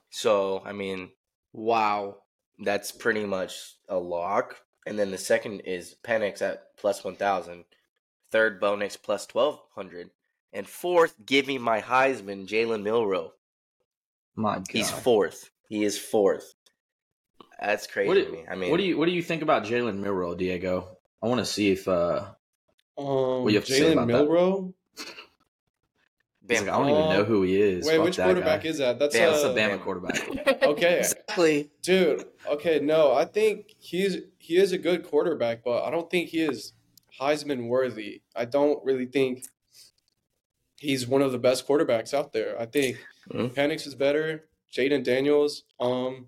[0.10, 1.12] So I mean,
[1.54, 2.18] Wow.
[2.60, 4.58] that's pretty much a lock.
[4.86, 7.66] And then the second is Penix at plus 1,000.
[8.32, 10.10] Third, Bo Nix plus 1,200.
[10.54, 13.32] And fourth, give me my Heisman, Jalen Milrow.
[14.36, 15.52] my God, He's fourth.
[15.70, 16.56] He is fourth.
[17.62, 18.46] That's crazy what to do, me.
[18.50, 20.98] I mean, what do you what do you think about Jalen Milrow, Diego?
[21.22, 22.26] I want to see if uh,
[22.98, 24.28] Um, do you have to say Jalen about that?
[24.28, 24.74] Milrow.
[26.50, 27.86] he's like, I don't even know who he is.
[27.86, 28.70] Wait, Fuck which quarterback guy.
[28.70, 28.98] is that?
[29.00, 29.82] That's Bam- That's uh, a Bama Bama.
[29.84, 30.64] quarterback.
[30.64, 31.70] okay, Exactly.
[31.82, 32.26] dude.
[32.50, 36.42] Okay, no, I think he's he is a good quarterback, but I don't think he
[36.42, 36.74] is
[37.20, 38.22] Heisman worthy.
[38.36, 39.46] I don't really think
[40.78, 42.60] he's one of the best quarterbacks out there.
[42.60, 42.98] I think
[43.32, 43.54] Mhm.
[43.54, 46.28] Penix is better, Jayden Daniels, um,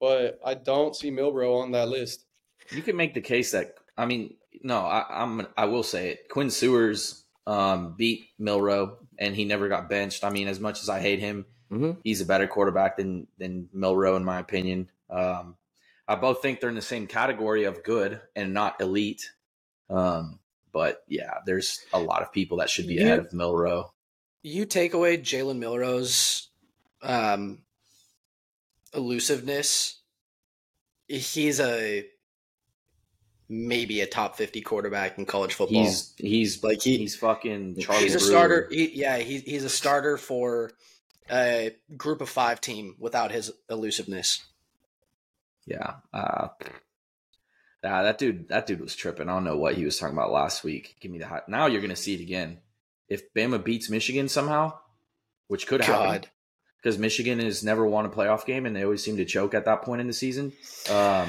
[0.00, 2.24] but I don't see Milrow on that list.
[2.70, 6.28] you can make the case that I mean, no, I, I'm I will say it.
[6.28, 10.22] Quinn Ewers um, beat Milrow, and he never got benched.
[10.24, 11.96] I mean, as much as I hate him, Mhm.
[12.04, 14.90] he's a better quarterback than than Milrow, in my opinion.
[15.10, 15.56] Um,
[16.06, 19.30] I both think they're in the same category of good and not elite.
[19.90, 20.38] Um,
[20.72, 23.90] but yeah, there's a lot of people that should be You- ahead of Milrow.
[24.42, 26.48] you take away Jalen Milrow's
[27.02, 27.62] um,
[28.94, 30.00] elusiveness,
[31.08, 32.04] he's a
[33.48, 35.82] maybe a top fifty quarterback in college football.
[35.84, 38.28] He's he's Like, he- he's fucking Charlie he's a Brewer.
[38.30, 38.68] starter.
[38.70, 40.72] He, yeah, he, he's a starter for
[41.30, 44.44] a group of five team without his elusiveness.
[45.66, 45.96] Yeah.
[46.12, 46.48] Uh,
[47.82, 49.28] nah, that dude, that dude was tripping.
[49.28, 50.96] I don't know what he was talking about last week.
[51.00, 51.48] Give me the hot.
[51.48, 52.58] Now you're going to see it again.
[53.08, 54.78] If Bama beats Michigan somehow,
[55.48, 56.28] which could happen, God,
[56.82, 59.64] because Michigan has never won a playoff game and they always seem to choke at
[59.64, 60.52] that point in the season.
[60.90, 61.28] Um,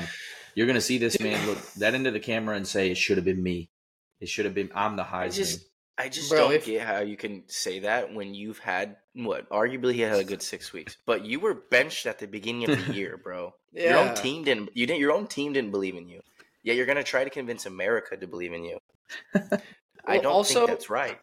[0.55, 3.17] you're going to see this man look that into the camera and say, "It should
[3.17, 3.69] have been me.
[4.19, 4.69] It should have been.
[4.75, 5.65] I'm the I just,
[5.97, 9.49] I just Bro, don't if- get how you can say that when you've had what?
[9.49, 12.85] Arguably, he had a good six weeks, but you were benched at the beginning of
[12.87, 13.53] the year, bro.
[13.71, 13.91] Yeah.
[14.01, 14.69] Your own team didn't.
[14.75, 14.99] You didn't.
[14.99, 16.21] Your own team didn't believe in you.
[16.63, 18.79] Yeah, you're gonna try to convince America to believe in you.
[19.35, 19.39] I
[20.05, 21.19] Well, don't also- think that's right.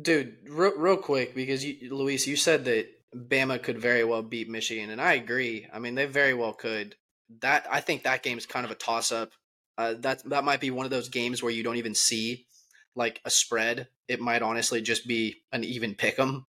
[0.00, 4.48] Dude, real, real quick because you, Luis, you said that Bama could very well beat
[4.48, 5.66] Michigan, and I agree.
[5.72, 6.96] I mean, they very well could.
[7.40, 9.32] That I think that game's kind of a toss up.
[9.78, 12.46] Uh, that that might be one of those games where you don't even see
[12.94, 13.88] like a spread.
[14.08, 16.46] It might honestly just be an even pick 'em.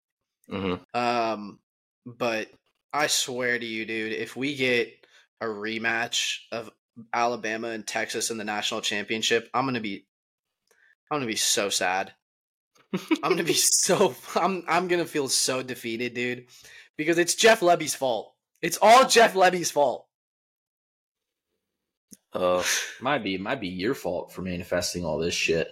[0.49, 1.59] hmm Um,
[2.05, 2.49] but
[2.91, 4.93] I swear to you, dude, if we get
[5.41, 6.69] a rematch of
[7.13, 10.05] Alabama and Texas in the national championship, I'm gonna be,
[11.09, 12.13] I'm gonna be so sad.
[13.23, 16.45] I'm gonna be so, I'm, I'm gonna feel so defeated, dude,
[16.97, 18.33] because it's Jeff Lebby's fault.
[18.61, 20.07] It's all Jeff Lebby's fault.
[22.33, 22.65] Oh,
[23.01, 25.67] might be might be your fault for manifesting all this shit.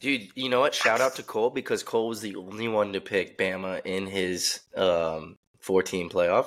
[0.00, 0.74] dude, you know what?
[0.74, 4.60] Shout out to Cole because Cole was the only one to pick Bama in his
[4.76, 6.46] um 14 playoff.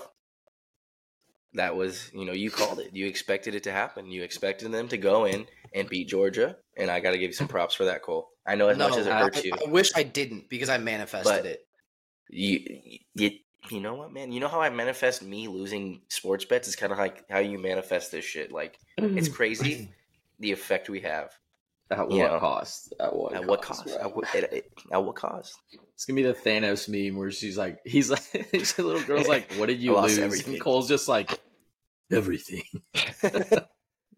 [1.53, 2.95] That was, you know, you called it.
[2.95, 4.09] You expected it to happen.
[4.11, 7.33] You expected them to go in and beat Georgia, and I got to give you
[7.35, 8.32] some props for that, Cole.
[8.45, 10.69] I know as no, much as it I, hurts you, I wish I didn't because
[10.69, 11.65] I manifested But- it.
[12.29, 12.79] you,
[13.15, 13.31] you,
[13.69, 14.31] you know what, man?
[14.33, 16.67] You know how I manifest me losing sports bets?
[16.67, 18.51] It's kind of like how you manifest this shit.
[18.51, 19.89] Like it's crazy
[20.39, 21.31] the effect we have.
[21.91, 22.39] At what Yeah.
[22.39, 22.93] cost?
[22.99, 23.33] At what?
[23.33, 23.83] At what cost?
[23.83, 23.95] cost?
[23.97, 24.05] bro?
[24.09, 24.53] At what, at,
[24.91, 25.55] at what cost?
[25.93, 29.53] It's gonna be the Thanos meme where she's like, he's like, the little girl's like,
[29.53, 30.53] "What did you I lost lose?" everything.
[30.55, 31.39] And Cole's just like,
[32.11, 32.63] "Everything."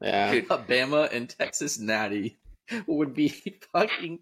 [0.02, 0.32] Yeah.
[0.34, 2.38] Dude, Bama and Texas Natty
[2.88, 3.30] would be
[3.72, 4.20] fucking.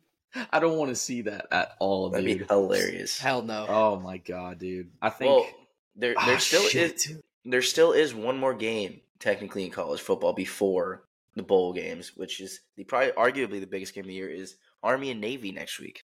[0.52, 2.50] I don't want to see that at all, That'd be dude.
[2.50, 3.20] hilarious.
[3.20, 3.66] Hell no.
[3.70, 4.90] Oh my god, dude!
[5.02, 5.30] I think.
[5.32, 5.48] Well,
[5.96, 7.24] there there still shit, is dude.
[7.46, 11.04] there still is one more game technically in college football before
[11.36, 14.56] the bowl games, which is the probably arguably the biggest game of the year is
[14.82, 16.04] Army and Navy next week.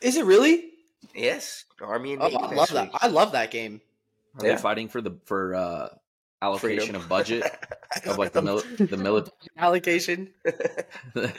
[0.00, 0.70] Is it really?
[1.14, 2.90] Yes, Army and Oh, Navy I love next that.
[2.94, 3.80] I love that game.
[4.36, 4.56] Are they Yeah.
[4.56, 5.88] fighting for the for uh,
[6.42, 6.96] allocation Freedom.
[6.96, 7.44] of budget
[8.06, 9.32] of like the mil- the military?
[9.56, 10.28] Allocation.
[11.14, 11.32] Whoever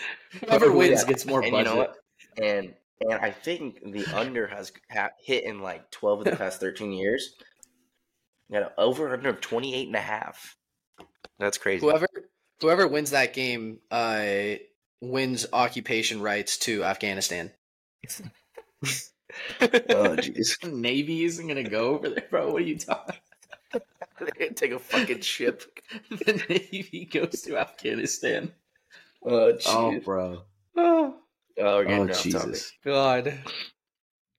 [0.47, 1.03] Whoever wins wins.
[1.03, 1.67] gets more and budget.
[1.67, 1.95] you know what?
[2.41, 6.59] And and I think the under has ha- hit in like 12 of the past
[6.59, 7.35] 13 years.
[8.51, 10.55] Got an over under of 28 and a half.
[11.39, 11.85] That's crazy.
[11.85, 12.07] Whoever
[12.61, 14.55] whoever wins that game uh,
[15.01, 17.51] wins occupation rights to Afghanistan.
[19.89, 20.71] Oh jeez.
[20.71, 22.51] Navy isn't gonna go over there, bro.
[22.53, 23.15] What are you talking?
[24.37, 25.63] They take a fucking ship.
[26.09, 28.51] the Navy goes to Afghanistan.
[29.25, 30.03] Oh Oh, jeez.
[30.03, 30.41] bro.
[30.75, 31.15] Oh,
[31.57, 32.57] we're getting Oh, off topic.
[32.83, 33.39] God.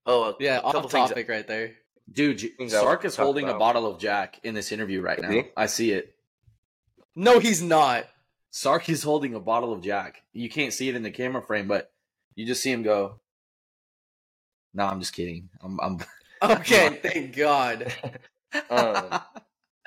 [0.05, 1.71] Oh, a Yeah, couple off things- topic right there.
[2.11, 5.01] Dude, J- Things I Sark is talk holding a bottle of Jack in this interview
[5.01, 5.31] right now.
[5.31, 5.45] Is?
[5.57, 6.13] I see it.
[7.15, 8.05] No, he's not.
[8.51, 10.21] Sark is holding a bottle of Jack.
[10.33, 11.91] You can't see it in the camera frame, but
[12.35, 13.19] you just see him go.
[14.75, 15.49] No, I'm just kidding.
[15.63, 15.79] I'm.
[15.81, 15.97] I'm
[16.43, 17.91] Okay, thank God.
[18.69, 19.21] Um,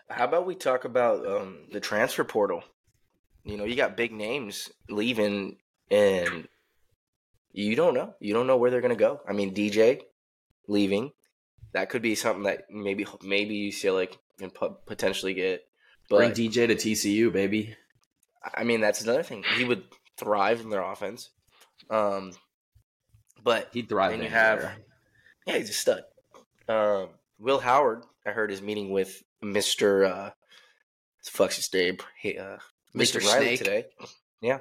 [0.08, 2.62] how about we talk about um, the transfer portal?
[3.44, 5.56] You know, you got big names leaving,
[5.90, 6.48] and
[7.52, 8.14] you don't know.
[8.20, 9.20] You don't know where they're going to go.
[9.28, 10.02] I mean, DJ
[10.66, 11.12] leaving.
[11.72, 15.64] That could be something that maybe maybe UCLA can po- potentially get.
[16.08, 17.76] Bring DJ to TCU, baby.
[18.54, 19.44] I mean, that's another thing.
[19.56, 19.82] He would
[20.16, 21.28] thrive in their offense.
[21.90, 22.32] Um,
[23.44, 24.12] but He'd thrive.
[24.12, 24.70] Then you have-
[25.46, 26.02] yeah, he's a stud.
[26.68, 30.04] Um, Will Howard, I heard, is meeting with Mister.
[30.04, 30.30] Uh,
[31.24, 31.96] fuck's his name?
[32.20, 32.58] Hey, uh,
[32.94, 33.26] Mister Mr.
[33.32, 33.58] Riley Snake.
[33.58, 33.84] today.
[34.40, 34.58] Yeah,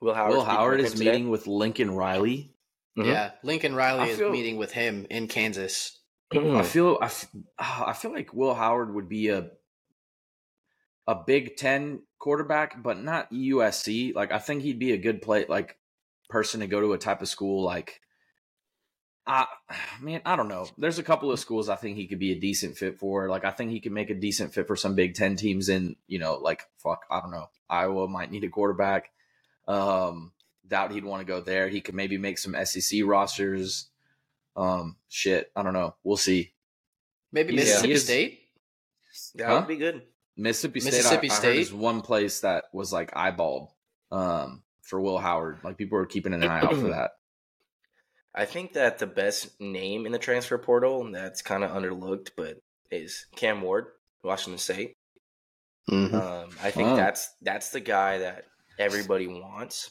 [0.00, 0.32] Will Howard.
[0.32, 2.54] Will Howard is meeting with Lincoln Riley.
[2.98, 3.06] Mhm.
[3.06, 5.98] Yeah, Lincoln Riley I is feel- meeting with him in Kansas.
[6.34, 7.26] I feel I, f-
[7.58, 9.50] ah, I feel like Will Howard would be a
[11.06, 14.14] a Big Ten quarterback, but not USC.
[14.14, 15.76] Like I think he'd be a good play like
[16.30, 18.00] person to go to a type of school like.
[19.26, 19.46] I
[20.00, 20.66] man, I don't know.
[20.78, 23.28] There's a couple of schools I think he could be a decent fit for.
[23.28, 25.68] Like I think he could make a decent fit for some Big Ten teams.
[25.68, 27.48] In you know, like fuck, I don't know.
[27.70, 29.10] Iowa might need a quarterback.
[29.68, 30.32] Um,
[30.66, 31.68] doubt he'd want to go there.
[31.68, 33.88] He could maybe make some SEC rosters.
[34.56, 35.94] Um, shit, I don't know.
[36.04, 36.52] We'll see.
[37.32, 37.60] Maybe Yeah.
[37.60, 38.38] Mississippi He is- State.
[39.36, 39.54] That Huh?
[39.60, 40.02] would be good.
[40.36, 41.58] Mississippi State, Mississippi I, I heard State?
[41.60, 43.68] is one place that was like eyeballed
[44.10, 45.58] um, for Will Howard.
[45.62, 47.12] Like people were keeping an eye out for that.
[48.34, 52.58] I think that the best name in the transfer portal that's kind of underlooked, but
[52.90, 53.86] is Cam Ward,
[54.24, 54.96] Washington State.
[55.90, 56.14] Mhm.
[56.14, 56.96] Um, I think Oh.
[56.96, 58.44] that's that's the guy that
[58.78, 59.90] everybody wants,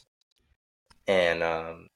[1.06, 1.88] and um,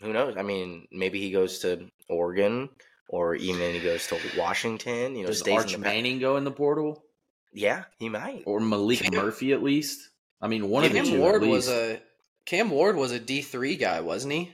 [0.00, 0.36] who knows?
[0.36, 2.68] I mean, maybe he goes to Oregon,
[3.08, 5.14] or even he goes to Washington.
[5.16, 7.04] You know, Does stays Arch in the pa- Manning go in the portal
[7.52, 8.42] Yeah, he might.
[8.46, 10.10] or Malik Cam- Murphy at least?
[10.40, 11.20] I mean, one of the Cam two.
[11.20, 12.02] Ward at was a
[12.44, 14.52] Cam Ward was a D three guy, wasn't he?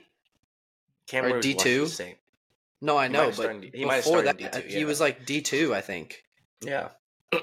[1.07, 2.15] Cam or D2?
[2.83, 4.99] No, I He know, but started- he might have before started that, D2, he was
[4.99, 6.23] like D two, I think,
[6.61, 6.89] Yeah.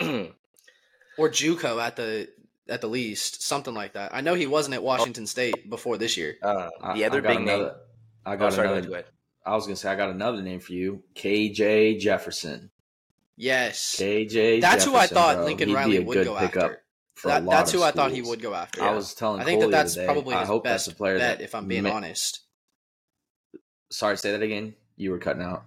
[1.19, 2.29] or JUCO at the
[2.69, 4.15] at the least, something like that.
[4.15, 6.37] I know he wasn't at Washington State before this year.
[6.43, 7.49] uh, I- the other I got big name.
[7.49, 7.77] another-
[8.27, 8.87] I Oh, got sorry, another.
[8.87, 9.07] go ahead.
[9.47, 12.71] I was gonna say I got another name for you, KJ Jefferson.
[13.37, 14.61] Yes, KJ.
[14.61, 15.45] that's who I thought bro.
[15.47, 16.83] Lincoln He'd Riley would go after.
[17.25, 18.83] That, that's of who I thought he would go after.
[18.83, 20.87] I was telling I think Coley that that's other day, probably I his hope best
[20.87, 22.41] that's a player bet, that if I'm being ma- honest.
[23.91, 24.75] Sorry, say that again.
[24.97, 25.65] You were cutting out.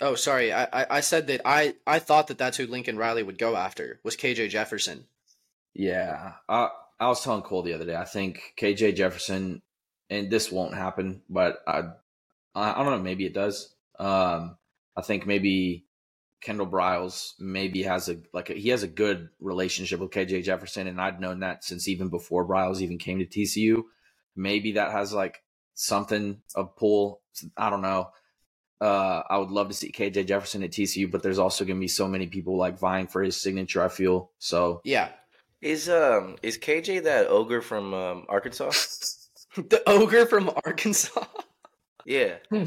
[0.00, 0.52] Oh, sorry.
[0.52, 3.56] I, I, I said that I, I thought that that's who Lincoln Riley would go
[3.56, 5.04] after was KJ Jefferson.
[5.74, 6.68] Yeah, I
[7.00, 7.96] I was telling Cole the other day.
[7.96, 9.62] I think KJ Jefferson,
[10.10, 11.82] and this won't happen, but I
[12.54, 13.02] I, I don't know.
[13.02, 13.74] Maybe it does.
[13.98, 14.56] Um,
[14.96, 15.86] I think maybe
[16.42, 20.86] Kendall Briles maybe has a like a, he has a good relationship with KJ Jefferson,
[20.86, 23.84] and I'd known that since even before Briles even came to TCU.
[24.36, 25.42] Maybe that has like
[25.74, 27.20] something of pull.
[27.56, 28.10] I don't know.
[28.80, 31.80] Uh, I would love to see KJ Jefferson at TCU, but there's also going to
[31.80, 33.82] be so many people like vying for his signature.
[33.82, 34.80] I feel so.
[34.84, 35.10] Yeah.
[35.60, 38.72] Is um is KJ that ogre from um, Arkansas?
[39.56, 41.24] the ogre from Arkansas.
[42.04, 42.38] Yeah,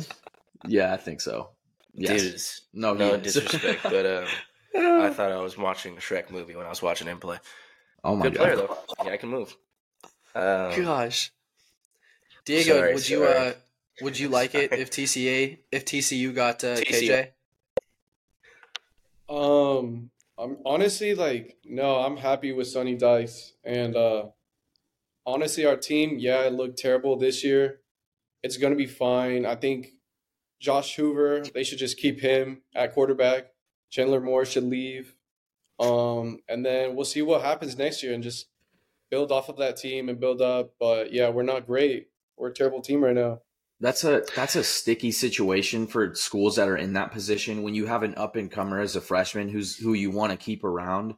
[0.68, 1.50] Yeah, I think so.
[1.94, 2.22] Yes.
[2.22, 2.62] dudes.
[2.74, 3.34] No, no is.
[3.34, 4.26] disrespect, but um,
[5.04, 7.38] I thought I was watching a Shrek movie when I was watching him play.
[8.06, 8.44] oh my Good god.
[8.44, 8.78] player though.
[9.04, 9.56] Yeah, I can move.
[10.34, 11.32] Um, Gosh.
[12.46, 13.54] Diego, Sorry, would you uh
[14.02, 17.32] would you like it if TCA if TCU got uh, TCU.
[19.30, 19.36] KJ?
[19.36, 23.54] Um, I'm honestly like, no, I'm happy with Sonny Dykes.
[23.64, 24.28] And uh
[25.26, 27.80] honestly, our team, yeah, it looked terrible this year.
[28.44, 29.46] It's gonna be fine.
[29.46, 29.94] I think
[30.60, 33.48] Josh Hoover, they should just keep him at quarterback.
[33.90, 35.16] Chandler Moore should leave.
[35.80, 38.48] Um, and then we'll see what happens next year and just
[39.10, 40.74] build off of that team and build up.
[40.80, 42.10] But yeah, we're not great.
[42.38, 43.42] We're a terrible team right now.
[43.82, 47.88] That's a that's a sticky situation for schools that are in that position when you
[47.88, 51.16] have an up and comer as a freshman who's who you want to keep around,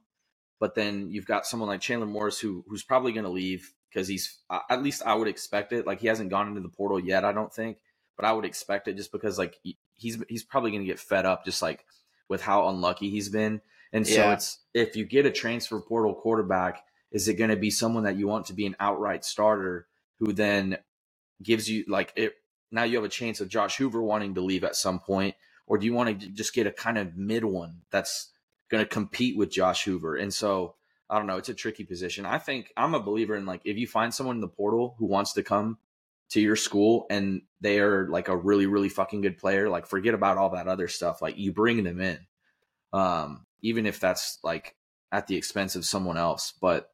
[0.59, 4.07] but then you've got someone like Chandler Morris who who's probably going to leave because
[4.07, 5.85] he's uh, at least I would expect it.
[5.85, 7.77] Like he hasn't gone into the portal yet, I don't think,
[8.15, 9.59] but I would expect it just because like
[9.93, 11.85] he's he's probably going to get fed up just like
[12.27, 13.61] with how unlucky he's been.
[13.93, 14.33] And so Yeah.
[14.33, 18.17] it's if you get a transfer portal quarterback, is it going to be someone that
[18.17, 19.87] you want to be an outright starter
[20.19, 20.79] who then
[21.41, 22.33] gives you like it
[22.71, 25.77] now you have a chance of Josh Hoover wanting to leave at some point or
[25.77, 28.31] do you want to just get a kind of mid one that's
[28.69, 30.15] going to compete with Josh Hoover?
[30.15, 30.75] And so
[31.09, 32.25] I don't know it's a tricky position.
[32.25, 35.05] I think I'm a believer in like if you find someone in the portal who
[35.05, 35.77] wants to come
[36.29, 40.13] to your school and they are like a really really fucking good player like forget
[40.13, 42.19] about all that other stuff like you bring them in
[42.91, 44.75] um even if that's like
[45.11, 46.53] at the expense of someone else.
[46.59, 46.91] But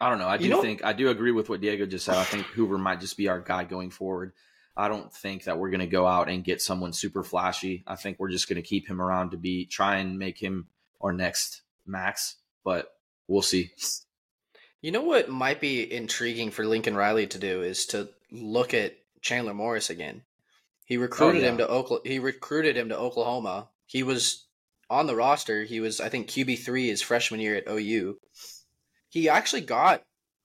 [0.00, 0.28] I don't know.
[0.28, 2.16] I do You know- think I do agree with what Diego just said.
[2.16, 4.32] I think Hoover might just be our guy going forward.
[4.76, 7.84] I don't think that we're going to go out and get someone super flashy.
[7.86, 10.68] I think we're just going to keep him around to be try and make him
[11.02, 12.94] our next max, but
[13.28, 13.72] we'll see.
[14.80, 18.96] You know what might be intriguing for Lincoln Riley to do is to look at
[19.20, 20.22] Chandler Morris again.
[20.86, 21.50] He oh, recruited Oh, yeah.
[21.50, 22.08] him to Oklahoma.
[22.08, 23.68] He recruited him to Oklahoma.
[23.86, 24.46] He was
[24.88, 25.64] on the roster.
[25.64, 28.18] He was, I think, QB three his freshman year at OU.
[29.10, 30.02] He actually got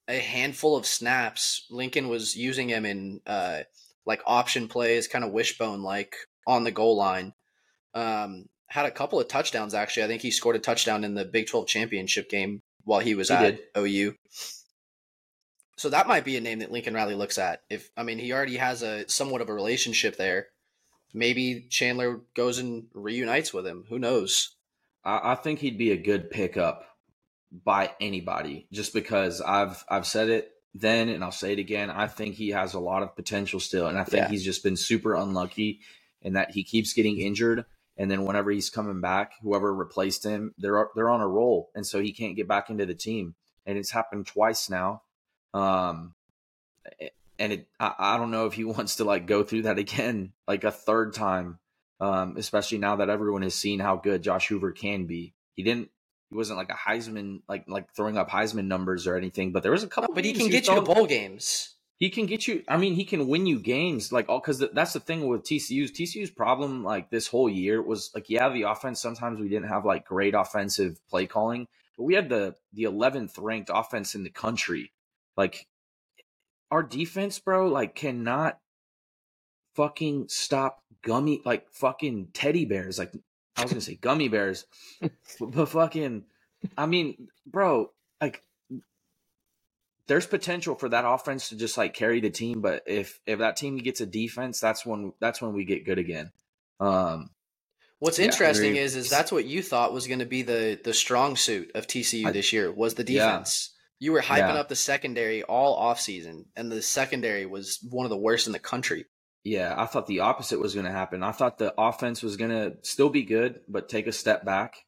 [0.08, 1.66] a handful of snaps.
[1.70, 3.62] Lincoln was using him in uh,
[4.06, 7.34] like option plays, kind of wishbone like on the goal line.
[7.94, 10.04] Um, had a couple of touchdowns actually.
[10.04, 13.30] I think he scored a touchdown in the Big Twelve championship game while he was
[13.30, 13.60] He at did.
[13.78, 14.16] OU.
[15.78, 17.62] So that might be a name that Lincoln Riley looks at.
[17.70, 20.48] If I mean he already has a somewhat of a relationship there.
[21.14, 23.86] Maybe Chandler goes and reunites with him.
[23.88, 24.58] Who knows?
[25.06, 26.84] I, I think he'd be a good pickup
[27.64, 31.90] by anybody, just because I've I've said it then and I'll say it again.
[31.90, 34.30] I think he has a lot of potential still, and I think Yeah.
[34.30, 35.80] he's just been super unlucky
[36.22, 37.66] in that he keeps getting injured,
[37.98, 41.86] and then whenever he's coming back, whoever replaced him, they're they're on a roll, and
[41.86, 43.36] so he can't get back into the team,
[43.66, 45.04] and it's happened twice now.
[45.54, 46.14] Um,
[47.40, 50.34] and it I, I don't know if he wants to like go through that again
[50.48, 51.60] like a third time
[52.00, 55.90] um especially now that everyone has seen how good Josh Hoover can be he didn't
[56.36, 59.72] he wasn't like a Heisman like like throwing up Heisman numbers or anything but there
[59.72, 61.76] was a couple but he can get you to bowl games.
[61.98, 62.62] He can get you.
[62.68, 64.12] I mean, he can win you games.
[64.12, 65.94] Like all because that's the thing with TCU's.
[65.94, 69.02] TCU's problem like this whole year was like yeah, the offense.
[69.02, 71.68] Sometimes we didn't have like great offensive play calling,
[71.98, 74.92] but we had the the 11th ranked offense in the country.
[75.38, 75.68] Like
[76.70, 78.60] our defense, bro, like cannot
[79.76, 83.00] fucking stop gummy like fucking teddy bears.
[83.00, 83.14] Like
[83.58, 84.66] I was gonna say gummy bears,
[85.02, 85.12] but,
[85.52, 86.26] but fucking.
[86.78, 87.92] I mean, bro,
[88.22, 88.44] like
[90.08, 93.58] there's potential for that offense to just like carry the team, but if if that
[93.58, 96.32] team gets a defense, that's when that's when we get good again.
[96.80, 97.30] Um,
[98.00, 100.94] What's Yeah, interesting is is that's what you thought was going to be the the
[100.94, 103.32] strong suit of TCU I- this year was the Yeah.
[103.32, 103.72] defense.
[104.00, 104.54] You were hyping Yeah.
[104.56, 108.60] up the secondary all offseason, and the secondary was one of the worst in the
[108.60, 109.06] country.
[109.46, 111.22] Yeah, I thought the opposite was going to happen.
[111.22, 114.86] I thought the offense was going to still be good, but take a step back.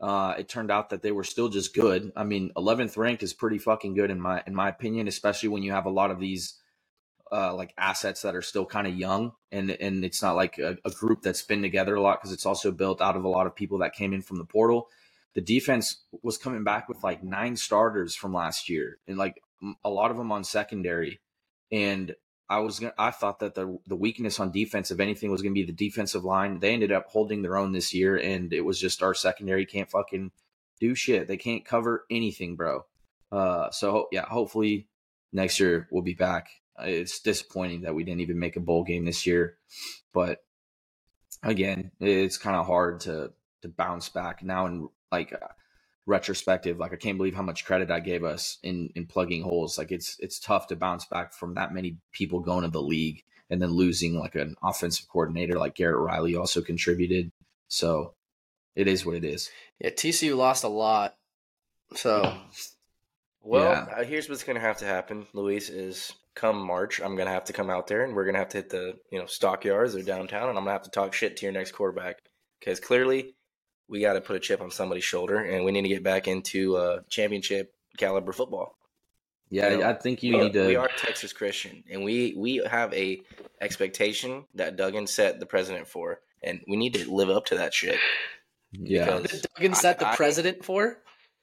[0.00, 2.10] Uh, it turned out that they were still just good.
[2.16, 5.62] I mean, 11th ranked is pretty fucking good in my in my opinion, especially when
[5.62, 6.58] you have a lot of these
[7.30, 10.76] uh, like assets that are still kind of young, and and it's not like a,
[10.84, 13.46] a group that's been together a lot because it's also built out of a lot
[13.46, 14.88] of people that came in from the portal.
[15.34, 19.40] The defense was coming back with like nine starters from last year, and like
[19.84, 21.20] a lot of them on secondary.
[21.70, 22.16] And
[22.50, 25.54] I was gonna, I thought that the the weakness on defense, if anything, was going
[25.54, 26.58] to be the defensive line.
[26.58, 29.88] They ended up holding their own this year, and it was just our secondary can't
[29.88, 30.32] fucking
[30.80, 31.28] do shit.
[31.28, 32.84] They can't cover anything, bro.
[33.30, 34.88] Uh, so yeah, hopefully
[35.32, 36.48] next year we'll be back.
[36.80, 39.56] It's disappointing that we didn't even make a bowl game this year,
[40.12, 40.42] but
[41.44, 43.32] again, it's kind of hard to
[43.62, 45.32] to bounce back now And like
[46.06, 46.78] retrospective.
[46.78, 49.78] Like I can't believe how much credit I gave us in in plugging holes.
[49.78, 53.22] Like it's it's tough to bounce back from that many people going to the league
[53.48, 57.32] and then losing like an offensive coordinator like Garrett Riley also contributed.
[57.68, 58.14] So
[58.76, 59.50] it is what it is.
[59.80, 61.16] Yeah, TCU lost a lot.
[61.94, 62.36] So
[63.42, 63.94] Well, Yeah.
[63.96, 65.68] uh, here's what's going to have to happen, Luis.
[65.70, 68.40] Is come March, I'm going to have to come out there, and we're going to
[68.40, 70.90] have to hit the you know stockyards or downtown, and I'm going to have to
[70.90, 72.18] talk shit to your next quarterback
[72.60, 73.34] because clearly
[73.90, 76.28] we got to put a chip on somebody's shoulder, and we need to get back
[76.28, 78.76] into uh, championship caliber football.
[79.50, 80.66] Yeah, You know, I think you we, need to.
[80.66, 83.20] we are Texas Christian, and we we have a
[83.60, 87.74] expectation that Duggan set the president for, and we need to live up to that
[87.74, 87.98] shit.
[88.72, 90.98] yeah, because- Duggan set the I- I- president for.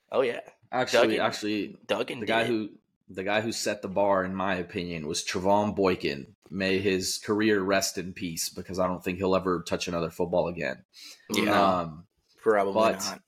[0.10, 0.40] Oh yeah,
[0.72, 2.48] actually, Duggan- actually, Duggan, the guy did.
[2.50, 2.70] who
[3.10, 6.28] the guy who set the bar, in my opinion, was Trevone Boykin.
[6.50, 10.48] May his career rest in peace, because I don't think he'll ever touch another football
[10.48, 10.86] again.
[11.30, 12.07] yeah, Um,
[12.54, 13.22] probably but- not.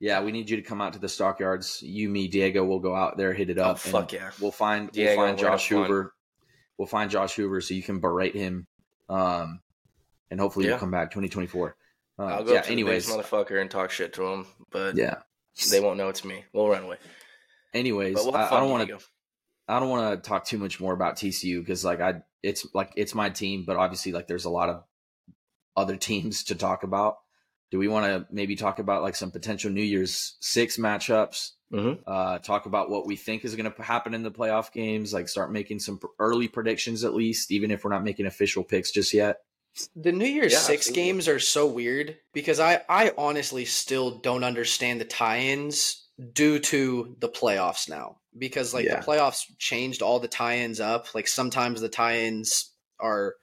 [0.00, 1.82] yeah, we need you to come out to the stockyards.
[1.82, 3.70] You, me, Diego we'll go out there, hit it Oh, up.
[3.84, 4.30] and fuck yeah.
[4.40, 5.68] We'll find Diego, we'll find Josh.
[5.68, 6.14] Hoover.
[6.78, 8.66] We'll find Josh Hoover so you can berate him.
[9.08, 9.60] Um,
[10.30, 10.72] and hopefully Yeah.
[10.72, 11.76] he'll come back 2024.
[12.18, 12.62] Uh, I'll go yeah.
[12.62, 15.16] to Anyways, the motherfucker and talk shit to him, but yeah.
[15.70, 16.44] they won't know it's me.
[16.52, 16.96] We'll run away.
[17.74, 18.98] Anyways, we'll I, I don't want to.
[19.68, 22.92] I don't want to talk too much more about TCU because like I, it's like
[22.96, 24.84] it's my team, but obviously like there's a lot of
[25.76, 27.16] other teams to talk about.
[27.72, 31.52] Do we want to maybe talk about like some potential New Year's Six matchups?
[31.72, 32.00] Mhm.
[32.06, 35.14] Uh, talk about what we think is going to happen in the playoff games.
[35.14, 38.90] Like start making some early predictions at least, even if we're not making official picks
[38.90, 39.38] just yet.
[39.96, 41.02] The New Year's Yeah, Six absolutely.
[41.02, 47.16] games are so weird because I, I honestly still don't understand the tie-ins due to
[47.20, 48.18] the playoffs now.
[48.36, 49.00] Because like Yeah.
[49.00, 51.14] the playoffs changed all the tie-ins up.
[51.14, 52.70] Like sometimes the tie-ins
[53.00, 53.36] are,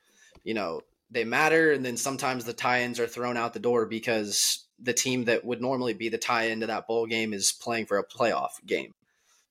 [0.43, 0.81] you know,
[1.11, 5.25] they matter, and then sometimes the tie-ins are thrown out the door because the team
[5.25, 8.51] that would normally be the tie-in to that bowl game is playing for a playoff
[8.65, 8.93] game.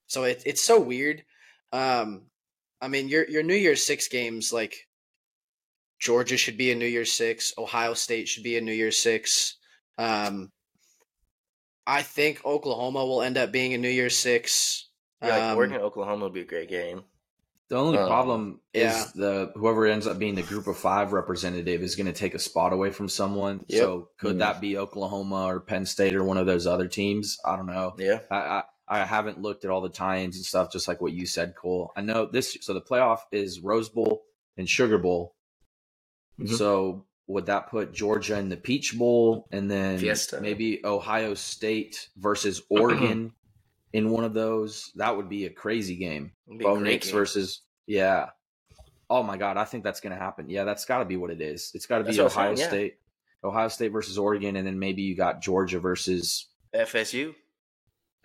[0.06, 1.24] So it, it's so weird.
[1.72, 2.22] Um,
[2.80, 4.86] I mean, your your New Year's Six games like
[5.98, 7.52] Georgia should be a New Year's Six.
[7.58, 9.56] Ohio State should be a New Year's Six.
[9.98, 10.50] Um,
[11.86, 14.88] I think Oklahoma will end up being a New Year's Six.
[15.20, 17.02] Yeah, like Um, Oregon, Oklahoma would be a great game.
[17.68, 18.98] The only Um, problem yeah.
[19.04, 22.34] is the whoever ends up being the group of five representative is going to take
[22.34, 23.64] a spot away from someone.
[23.68, 23.82] Yep.
[23.82, 24.38] So could Mm.
[24.38, 27.38] that be Oklahoma or Penn State or one of those other teams?
[27.44, 27.94] I don't know.
[27.98, 31.12] Yeah, I, I I haven't looked at all the tie-ins and stuff, just like what
[31.12, 31.92] you said, Cole.
[31.94, 32.56] I know this.
[32.62, 34.22] So the playoff is Rose Bowl
[34.56, 35.34] and Sugar Bowl.
[36.40, 36.56] Mhm.
[36.56, 40.40] So would that put Georgia in the Peach Bowl, and then Fiesta.
[40.40, 43.34] maybe Ohio State versus Oregon
[43.92, 44.92] in one of those?
[44.96, 46.32] That would be a crazy game.
[46.46, 47.14] Bo Nix game.
[47.14, 48.30] versus yeah.
[49.10, 50.50] Oh my god, I think that's going to happen.
[50.50, 51.70] Yeah, that's got to be what it is.
[51.74, 52.68] It's got to be Ohio saying, yeah.
[52.68, 52.98] State,
[53.42, 57.34] Ohio State versus Oregon, and then maybe you got Georgia versus FSU.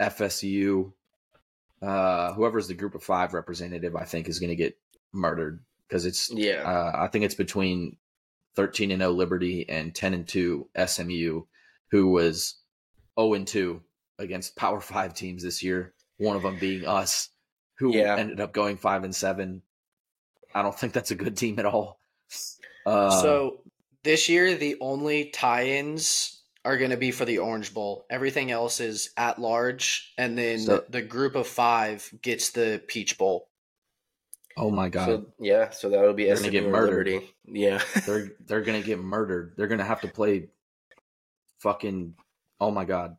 [0.02, 0.92] FSU.
[1.82, 4.78] Uh, whoever's the group of five representative, I think, is going to get
[5.14, 6.30] murdered because it's.
[6.32, 7.98] Yeah, Uh, I think it's between
[8.56, 11.44] thirteen and zero Liberty and ten and two SMU,
[11.92, 12.56] who was
[13.18, 13.82] zero and two
[14.20, 15.94] against Power Five teams this year.
[16.18, 17.30] One of them being us,
[17.80, 18.16] who Yeah.
[18.18, 19.62] ended up going five and seven.
[20.56, 22.00] I don't think that's a good team at all.
[22.86, 23.62] Uh, so
[24.04, 28.06] this year, the only tie-ins are going to be for the Orange Bowl.
[28.10, 33.18] Everything else is at large, and then So- the group of five gets the Peach
[33.18, 33.50] Bowl.
[34.56, 37.08] oh my god, So yeah, so that would be They're gonna get murdered.
[37.08, 37.34] Liberty.
[37.48, 37.82] Yeah.
[38.06, 39.56] they're they're gonna get murdered.
[39.58, 40.50] They're gonna have to play
[41.60, 42.14] fucking.
[42.60, 43.18] Oh my god.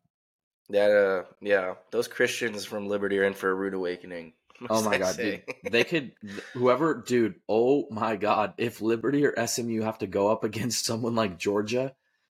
[0.70, 4.34] That uh yeah, those Christians from Liberty are in for a rude awakening.
[4.68, 5.42] Oh my I god, dude.
[5.62, 6.12] They could
[6.54, 11.14] whoever dude, oh my god, if Liberty or SMU have to go up against someone
[11.14, 11.94] like Georgia,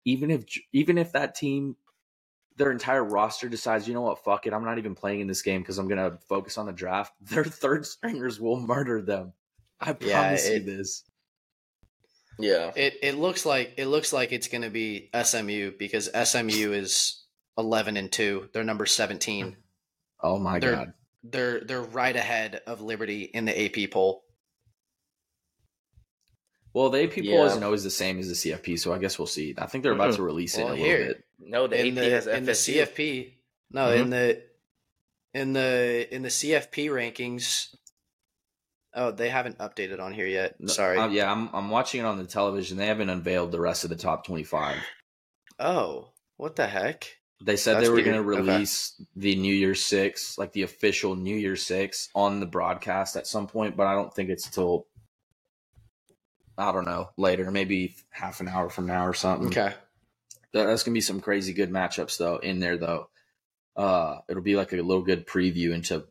[0.05, 1.77] even if even if that team
[2.57, 5.43] their entire roster decides, you know what, fuck it, I'm not even playing in this
[5.43, 9.35] game because I'm gonna focus on the draft, their third stringers will murder them.
[9.81, 11.05] I Yeah, promise you this.
[12.39, 12.73] yeah.
[12.75, 17.24] It it looks like it looks like it's going to be SMU because SMU is
[17.59, 18.49] eleven and two.
[18.53, 19.57] They're number seventeen.
[20.21, 20.93] Oh my They're god.
[21.23, 24.25] they're they're right ahead of Liberty in the AP poll.
[26.73, 27.45] Well, the AP poll Yeah.
[27.45, 29.55] isn't always the same as the CFP, so I guess we'll see.
[29.59, 30.17] I think they're about Mhm.
[30.17, 31.25] to release Well, it in a here- little bit.
[31.39, 33.35] No, the in AP the has in the CFP.
[33.71, 34.43] No, in the
[35.33, 37.75] in the in the CFP rankings.
[38.97, 40.55] Oh, they haven't updated on here yet.
[40.71, 40.97] Sorry.
[40.97, 42.77] uh, yeah, I'm I'm watching it on the television.
[42.77, 44.79] They haven't unveiled the rest of the top 25.
[45.59, 47.19] Oh, what the heck?
[47.43, 48.41] They said That's they were going to Okay.
[48.41, 53.27] release the New Year's Six, like the official New Year's Six, on the broadcast at
[53.27, 54.87] some point, but I don't think it's till
[56.57, 59.49] I don't know later, maybe half an hour from now or something.
[59.49, 59.75] Okay.
[60.53, 63.09] That's gonna be some crazy good matchups though in there though.
[63.77, 66.05] Uh, it'll be like a little good preview into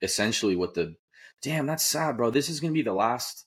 [0.00, 0.94] essentially what the
[1.42, 2.30] damn that's sad, bro.
[2.30, 3.44] This is gonna be the last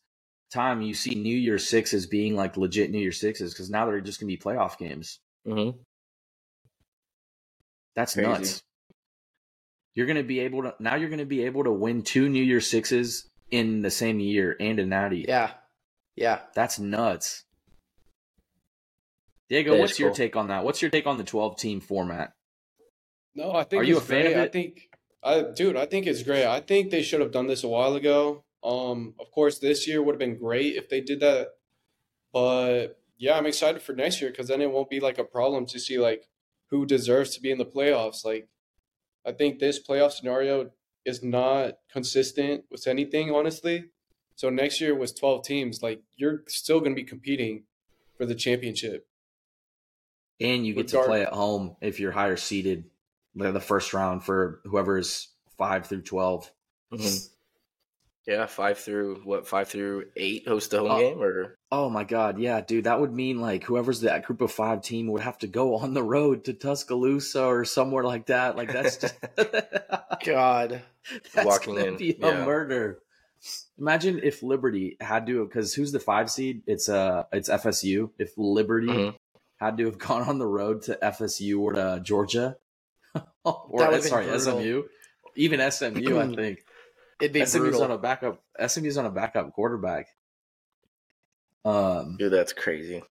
[0.52, 4.02] time you see New Year sixes being like legit New Year sixes because now they're
[4.02, 5.20] just gonna be playoff games.
[5.48, 5.80] Mm-hmm.
[7.96, 8.30] That's Crazy.
[8.30, 8.64] nuts.
[9.96, 10.96] You're gonna be able to now.
[10.96, 14.80] You're gonna be able to win two New Year sixes in the same year and
[14.80, 15.26] a natty.
[15.28, 15.52] Yeah.
[16.16, 16.40] Yeah.
[16.56, 17.44] That's nuts.
[19.50, 20.16] Diego, That is what's your cool.
[20.16, 20.64] take on that?
[20.64, 22.32] What's your take on the 12 team format?
[23.36, 24.34] No, I think Are you a fan great.
[24.38, 24.90] of I think,
[25.24, 26.46] I dude, I think it's great.
[26.46, 28.44] I think they should have done this a while ago.
[28.64, 31.50] Um, of course, this year would have been great if they did that.
[32.32, 35.66] But yeah, I'm excited for next year because then it won't be like a problem
[35.68, 36.30] to see like
[36.72, 38.26] who deserves to be in the playoffs.
[38.26, 38.48] Like,
[39.26, 40.72] I think this playoff scenario
[41.06, 43.86] is not consistent with anything, honestly.
[44.36, 45.84] So next year was 12 teams.
[45.84, 47.64] Like, you're still going to be competing
[48.18, 49.06] for the championship.
[50.40, 52.86] And you get to Regard- play at home if you're higher seeded,
[53.36, 56.52] like the first round for whoever's five through 12.
[56.94, 57.41] Mm-hmm.
[58.28, 59.48] Yeah, five through what?
[59.48, 61.00] Five through eight host the home Oh.
[61.00, 62.38] game, or Oh my God.
[62.40, 62.84] Yeah, dude.
[62.84, 65.94] That would mean like whoever's that group of five team would have to go on
[65.96, 68.56] the road to Tuscaloosa or somewhere like that.
[68.56, 69.16] Like, that's just.
[70.26, 70.82] God.
[71.34, 72.46] That's Walking gonna in, be a yeah.
[72.46, 73.00] murder.
[73.80, 76.62] Imagine if Liberty had to, because who's the five seed?
[76.68, 78.12] It's uh, it's FSU.
[78.20, 79.16] If Liberty Mhm.
[79.58, 82.58] had to have gone on the road to FSU or to Georgia,
[83.16, 84.60] or That would've been sorry, brutal.
[84.60, 84.84] SMU,
[85.36, 86.60] even SMU, I think
[87.22, 87.84] It'd be SMU's brutal.
[87.84, 88.42] on a backup.
[88.66, 90.08] SMU's on a backup quarterback.
[91.64, 93.04] Um, dude, that's crazy.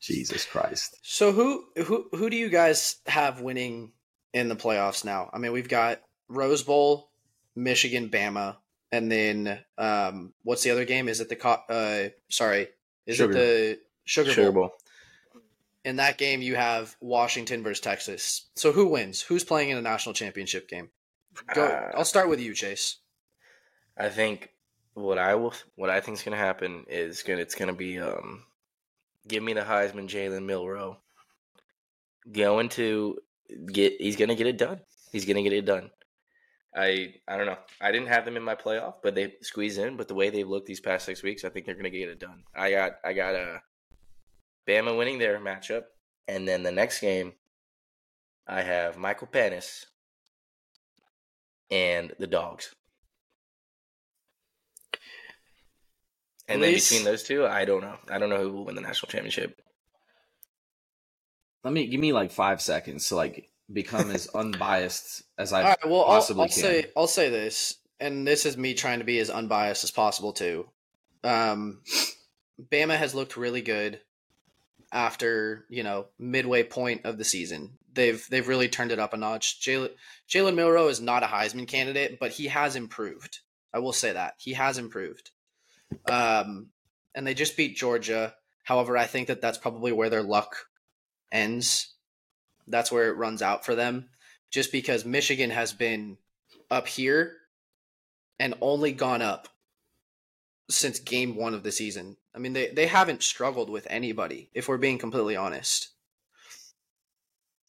[0.00, 0.98] Jesus Christ.
[1.02, 3.92] So who who who do you guys have winning
[4.32, 5.30] in the playoffs now?
[5.32, 7.10] I mean, we've got Rose Bowl,
[7.54, 8.56] Michigan, Bama,
[8.90, 11.08] and then um, what's the other game?
[11.08, 12.68] Is it the co- uh, sorry,
[13.06, 13.32] is Sugar.
[13.32, 14.68] it the Sugar, Sugar Bowl?
[14.68, 15.42] Bowl.
[15.84, 18.46] In that game, you have Washington versus Texas.
[18.54, 19.22] So who wins?
[19.22, 20.90] Who's playing in a national championship game?
[21.54, 21.64] Go.
[21.64, 22.98] Uh, I'll start with you, Chase.
[24.00, 24.48] I think
[24.94, 27.76] what I will, what I think is going to happen is gonna it's going to
[27.76, 28.44] be um,
[29.28, 30.96] give me the Heisman, Jalen Milroe.
[32.32, 33.18] Going to
[33.72, 34.80] get, he's going to get it done.
[35.12, 35.90] He's going to get it done.
[36.74, 37.58] I I don't know.
[37.80, 39.98] I didn't have them in my playoff, but they squeeze in.
[39.98, 42.08] But the way they've looked these past six weeks, I think they're going to get
[42.08, 42.44] it done.
[42.54, 43.58] I got I got uh,
[44.66, 45.84] Bama winning their matchup,
[46.26, 47.34] and then the next game,
[48.46, 49.84] I have Michael Penix
[51.70, 52.74] and the Dogs.
[56.50, 57.96] And then between those two, I don't know.
[58.10, 59.60] I don't know who will win the national championship.
[61.62, 65.68] Let me give me like five seconds to like become as unbiased as I All
[65.68, 65.78] right.
[65.86, 66.58] Well, I'll, possibly I'll can.
[66.58, 70.32] say I'll say this, and this is me trying to be as unbiased as possible
[70.32, 70.68] too.
[71.22, 71.82] Um,
[72.60, 74.00] Bama has looked really good
[74.92, 77.78] after you know midway point of the season.
[77.92, 79.60] They've they've really turned it up a notch.
[79.60, 79.90] Jalen
[80.28, 83.38] Jalen Milroe is not a Heisman candidate, but he has improved.
[83.72, 85.30] I will say that he has improved.
[86.08, 86.70] Um,
[87.14, 88.34] and they just beat Georgia.
[88.64, 90.66] However, I think that that's probably where their luck
[91.32, 91.94] ends.
[92.66, 94.10] That's where it runs out for them
[94.50, 96.18] just because Michigan has been
[96.70, 97.36] up here
[98.38, 99.48] and only gone up.
[100.70, 102.16] since game one of the season.
[102.34, 105.88] I mean, they, they haven't struggled with anybody, if we're being completely honest.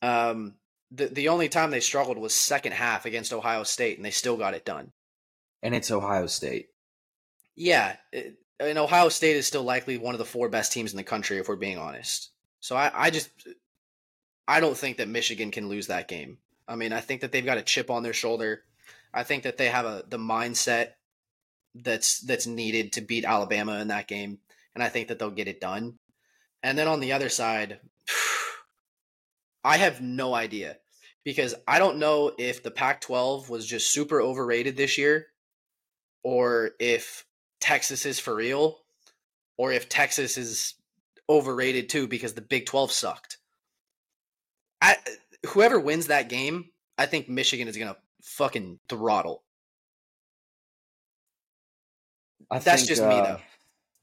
[0.04, 0.56] Um,
[0.92, 4.38] the the only time they struggled was second half against Ohio State, and they still
[4.38, 4.92] got it done.
[5.64, 6.70] And it's Ohio State.
[7.62, 10.98] Yeah, it, and Ohio State is still likely one of the four best teams in
[10.98, 12.32] the country, if we're being honest.
[12.60, 13.30] So I, I just
[14.48, 16.40] I don't think that Michigan can lose that game.
[16.68, 18.64] I mean, I think that they've got a chip on their shoulder.
[19.14, 20.94] I think that they have a the mindset
[21.76, 24.40] that's that's needed to beat Alabama in that game,
[24.74, 26.00] and I think that they'll get it done.
[26.64, 27.80] And then on the other side,
[29.64, 30.78] I have no idea
[31.24, 35.28] because I don't know if the Pac-12 was just super overrated this year,
[36.24, 37.28] or if
[37.62, 38.80] Texas is for real,
[39.58, 40.74] or if Texas is
[41.30, 43.38] overrated too because the Big 12 sucked.
[44.82, 44.98] I,
[45.48, 49.44] whoever wins that game, I think Michigan is gonna fucking throttle.
[52.50, 53.40] I That's think, just me, uh, though.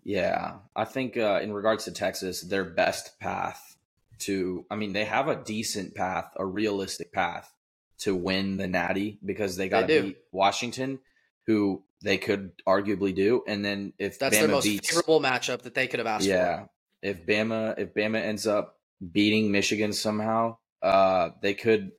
[0.05, 3.77] Yeah, I think uh, in regards to Texas, their best path
[4.21, 7.53] to, I mean, they have a decent path, a realistic path
[7.99, 11.01] to win the Natty because they got to beat Washington,
[11.47, 15.63] who they could arguably do, and then if That's Bama their most beats, favorable matchup
[15.63, 16.69] that they could have asked yeah, for.
[17.03, 18.79] if Bama if Bama ends up
[19.13, 21.93] beating Michigan somehow, uh, they could.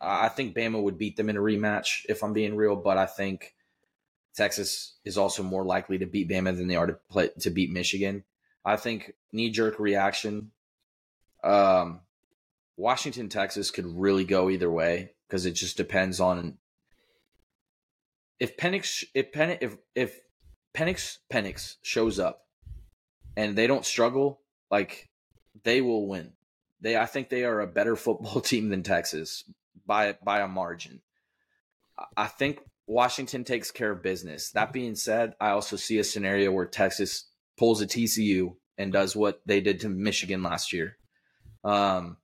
[0.00, 2.98] I I think Bama would beat them in a rematch if I'm being real, but
[2.98, 3.54] I think
[4.34, 7.70] Texas is also more likely to beat Bama than they are to play to beat
[7.70, 8.24] Michigan.
[8.64, 10.50] I think knee jerk reaction.
[11.44, 12.00] Um,
[12.76, 16.58] Washington Texas could really go either way because it just depends on
[18.40, 20.18] if Penix if Pen if if
[20.74, 22.42] Penix Penix shows up
[23.36, 25.08] and they don't struggle, like
[25.64, 26.32] they will win.
[26.80, 29.44] They I think they are a better football team than Texas
[29.86, 31.00] by by a margin.
[31.98, 34.52] I- I think Washington takes care of business.
[34.52, 37.26] That being said, I also see a scenario where Texas
[37.58, 40.96] pulls a TCU and does what they did to Michigan last year.
[41.64, 42.16] Um,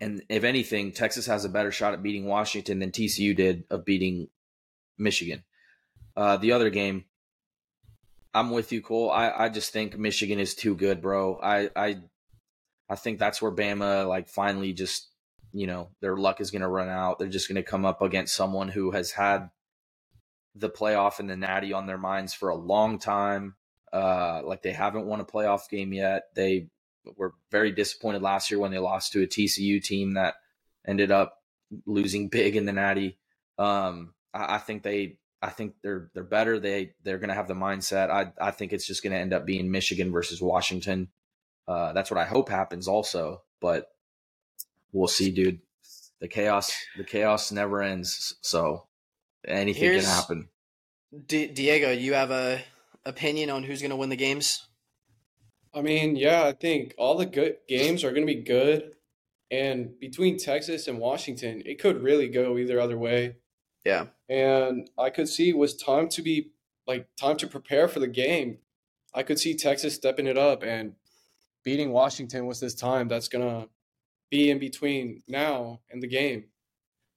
[0.00, 3.84] and if anything, Texas has a better shot at beating Washington than TCU did of
[3.84, 4.28] beating
[4.98, 5.44] Michigan.
[6.16, 7.04] Uh, the other game,
[8.34, 9.10] I'm with you, Cole.
[9.10, 11.38] I, I just think Michigan is too good, bro.
[11.42, 11.98] I, I
[12.88, 15.08] I think that's where Bama like finally just
[15.52, 17.18] you know their luck is going to run out.
[17.18, 19.50] They're just going to come up against someone who has had
[20.54, 23.54] the playoff and the Natty on their minds for a long time.
[23.92, 26.24] Uh, like they haven't won a playoff game yet.
[26.34, 26.68] They
[27.16, 30.34] were very disappointed last year when they lost to a TCU team that
[30.86, 31.42] ended up
[31.86, 33.18] losing big in the Natty.
[33.58, 36.58] Um, I, I think they, I think they're they're better.
[36.58, 38.10] They they're going to have the mindset.
[38.10, 41.08] I I think it's just going to end up being Michigan versus Washington.
[41.66, 43.90] Uh, that's what I hope happens also, but
[44.92, 45.60] we'll see, dude.
[46.20, 48.34] The chaos, the chaos never ends.
[48.40, 48.86] So
[49.46, 50.48] anything Here's- can happen.
[51.26, 52.60] D- Diego, you have a
[53.06, 54.66] opinion on who's going to win the games?
[55.72, 58.92] I mean, yeah, I think all the good games are going to be good.
[59.50, 63.36] And between Texas and Washington, it could really go either other way.
[63.84, 64.06] Yeah.
[64.28, 66.50] And I could see it was time to be
[66.86, 68.58] like time to prepare for the game.
[69.14, 70.94] I could see Texas stepping it up and
[71.64, 73.68] beating Washington was this time that's to
[74.30, 76.44] be in between now and the game.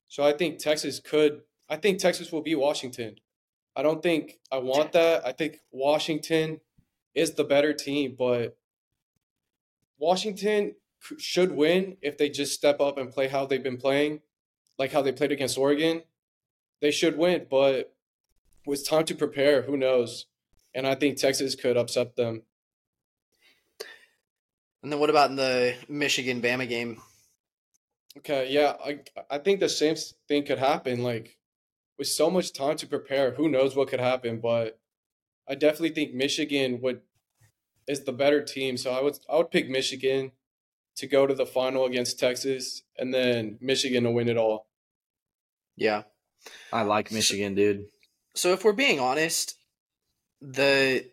[0.08, 3.16] So I think Texas could I think Texas will beat Washington.
[3.76, 5.26] I don't think I want that.
[5.26, 6.60] I think Washington
[7.16, 8.58] is the better team, but
[9.98, 10.76] Washington
[11.18, 14.22] should win if they just step up and play how they've been playing,
[14.78, 16.04] like how they played against Oregon.
[16.82, 17.94] They should win, but
[18.66, 20.26] with time to prepare, who knows?
[20.74, 22.44] And I think Texas could upset them.
[24.84, 27.02] And then what about in the Michigan Bama game?
[28.18, 29.96] Okay, yeah, I I think the same
[30.28, 31.04] thing could happen.
[31.04, 31.38] Like
[31.98, 34.40] with so much time to prepare, who knows what could happen?
[34.40, 34.80] But
[35.48, 37.02] I definitely think Michigan would
[37.88, 38.76] is the better team.
[38.76, 40.32] So I would I would pick Michigan
[40.96, 44.68] to go to the final against Texas, and then Michigan to win it all.
[45.76, 46.04] Yeah.
[46.72, 47.86] I like Michigan, dude.
[48.36, 49.56] So if we're being honest,
[50.42, 51.06] the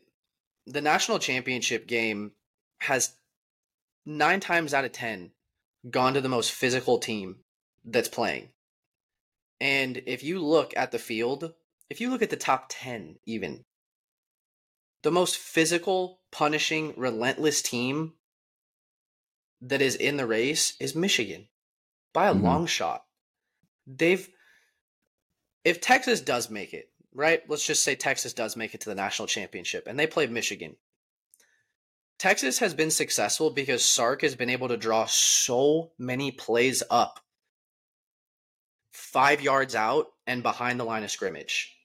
[0.67, 2.33] the national championship game
[2.81, 3.15] has
[4.07, 5.33] nine times out of ten
[5.91, 7.45] gone to the most physical team
[7.85, 8.51] that's playing.
[9.61, 11.55] And if you look at the field,
[11.91, 13.65] if you look at the top ten even,
[15.03, 18.15] the most physical, punishing, relentless team
[19.61, 21.49] that is in the race is Michigan
[22.13, 22.43] by a Mhm.
[22.43, 23.07] long shot.
[23.87, 24.29] They've
[25.69, 27.43] if Texas does make it, right?
[27.47, 30.77] Let's just say Texas does make it to the national championship and they play Michigan.
[32.19, 37.21] Texas has been successful because Sark has been able to draw so many plays up
[38.93, 41.77] five yards out and behind the line of scrimmage.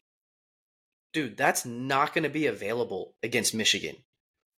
[1.11, 3.97] dude, that's not going to be available against Michigan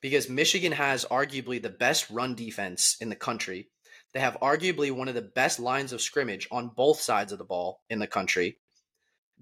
[0.02, 3.70] because Michigan has arguably the best run defense in the country.
[4.12, 7.44] They have arguably one of the best lines of scrimmage on both sides of the
[7.44, 8.58] ball in the country.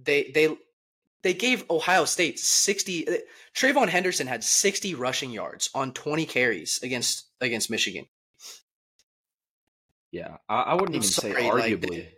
[0.01, 0.57] They they
[1.23, 3.13] they gave Ohio State 60 uh,
[3.55, 8.07] TreVeyon Henderson had 60 rushing yards on 20 carries against against Michigan.
[10.11, 12.09] Yeah, I, I wouldn't I'm even sorry, say like, arguably.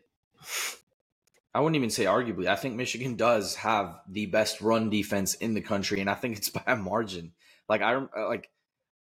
[1.55, 2.49] I wouldn't even say arguably.
[2.49, 6.37] I think Michigan does have the best run defense in the country, and I think
[6.37, 7.33] it's by a margin.
[7.69, 8.51] Like I uh, like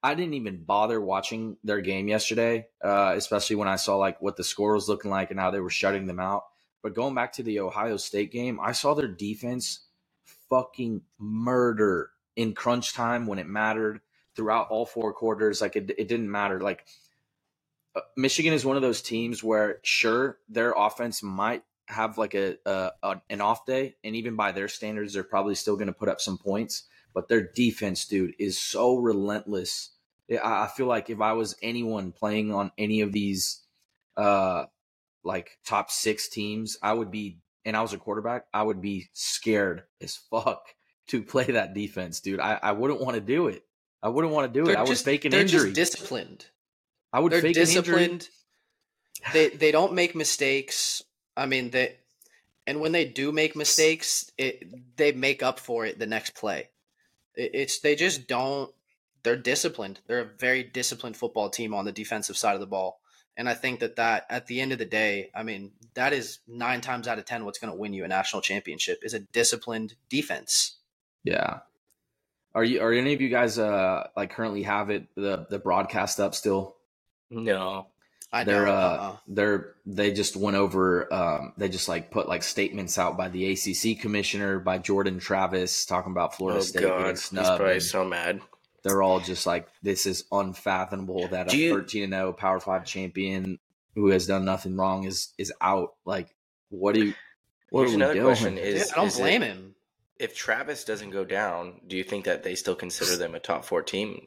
[0.02, 4.36] I didn't even bother watching their game yesterday, uh, especially when I saw like what
[4.36, 6.44] the score was looking like and how they were shutting them out.
[6.84, 9.86] But going back to the Ohio State game, I saw their defense
[10.50, 14.02] fucking murder in crunch time when it mattered
[14.36, 15.62] throughout all four quarters.
[15.62, 16.60] Like it, it didn't matter.
[16.60, 16.84] Like
[17.96, 22.58] uh, Michigan is one of those teams where sure their offense might have like a,
[22.66, 25.94] a, a an off day, and even by their standards, they're probably still going to
[25.94, 26.82] put up some points.
[27.14, 29.92] But their defense, dude, is so relentless.
[30.30, 33.62] I, I feel like if I was anyone playing on any of these,
[34.18, 34.64] uh,
[35.24, 39.08] like top six teams, I would be, and I was a quarterback, I would be
[39.12, 40.62] scared as fuck
[41.08, 42.40] to play that defense, dude.
[42.40, 43.64] I, I wouldn't want to do it.
[44.02, 44.72] I wouldn't want to do it.
[44.72, 45.72] They're I would just, fake an they're injury.
[45.72, 46.46] just disciplined.
[47.12, 47.74] I would They're fake an injury.
[47.82, 48.28] disciplined.
[49.32, 51.02] They they don't make mistakes.
[51.36, 51.96] I mean they
[52.66, 56.68] and when they do make mistakes, it they make up for it the next play.
[57.34, 58.70] It, it's they just don't
[59.22, 60.00] they're disciplined.
[60.06, 63.00] They're a very disciplined football team on the defensive side of the ball.
[63.36, 66.38] And I think that that at the end of the day, I mean, that is
[66.46, 69.18] 9 times out of 10 what's going to win you a national championship is a
[69.20, 70.76] disciplined defense.
[71.24, 71.60] Yeah.
[72.54, 76.20] Are you are any of you guys uh like currently have it the the broadcast
[76.20, 76.76] up still?
[77.28, 77.88] No.
[78.32, 79.16] I they're don't uh uh-uh.
[79.26, 83.50] they're they just went over um they just like put like statements out by the
[83.52, 87.56] ACC commissioner by Jordan Travis talking about Florida Oh State god, getting he's snubbed.
[87.56, 88.40] probably and so mad.
[88.84, 92.60] They're all just like this is unfathomable that Do a you- 13 and 0 Power
[92.60, 93.58] 5 champion
[93.94, 95.94] who has done nothing wrong is is out.
[96.04, 96.28] Like
[96.68, 97.14] what do you
[97.70, 98.24] what Here's are we another doing?
[98.26, 99.74] question: Dude, Is I don't is it- blame him.
[100.18, 103.64] if Travis doesn't go down, do you think that they still consider them a top
[103.64, 104.26] four team?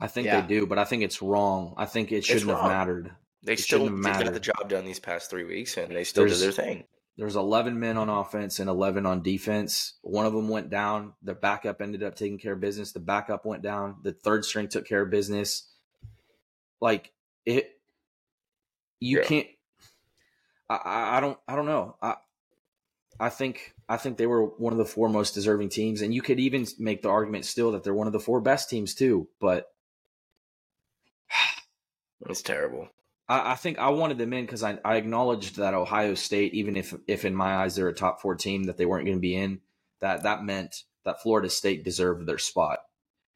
[0.00, 0.40] I think Yeah.
[0.40, 1.74] they do, but I think it's wrong.
[1.76, 3.12] I think it shouldn't have mattered.
[3.42, 5.94] They It still shouldn't have did got the job done these past three weeks, and
[5.94, 6.84] they still There's- did their thing.
[7.16, 9.94] There's 11 men on offense and 11 on defense.
[10.02, 11.12] One of them went down.
[11.22, 12.90] The backup ended up taking care of business.
[12.92, 13.96] The backup went down.
[14.02, 15.70] The third string took care of business.
[16.80, 17.12] Like
[17.46, 17.78] it,
[18.98, 19.24] you Yeah.
[19.24, 19.46] can't.
[20.68, 21.38] I, I, I don't.
[21.46, 21.96] I don't know.
[22.02, 22.16] I,
[23.20, 23.74] I think.
[23.88, 26.66] I think they were one of the four most deserving teams, and you could even
[26.78, 29.28] make the argument still that they're one of the four best teams too.
[29.40, 29.66] But
[32.28, 32.88] It's terrible.
[33.28, 36.76] I, I think I wanted them in because I, I acknowledged that Ohio State, even
[36.76, 39.20] if if in my eyes they're a top four team, that they weren't going to
[39.20, 39.60] be in.
[40.00, 42.78] That that meant that Florida State deserved their spot.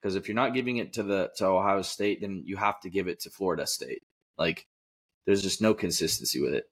[0.01, 2.91] Because if you're not giving it to the to Ohio State, then you have to
[2.91, 4.03] give it to Florida State.
[4.37, 4.67] Like
[5.27, 6.69] there's just no consistency with it.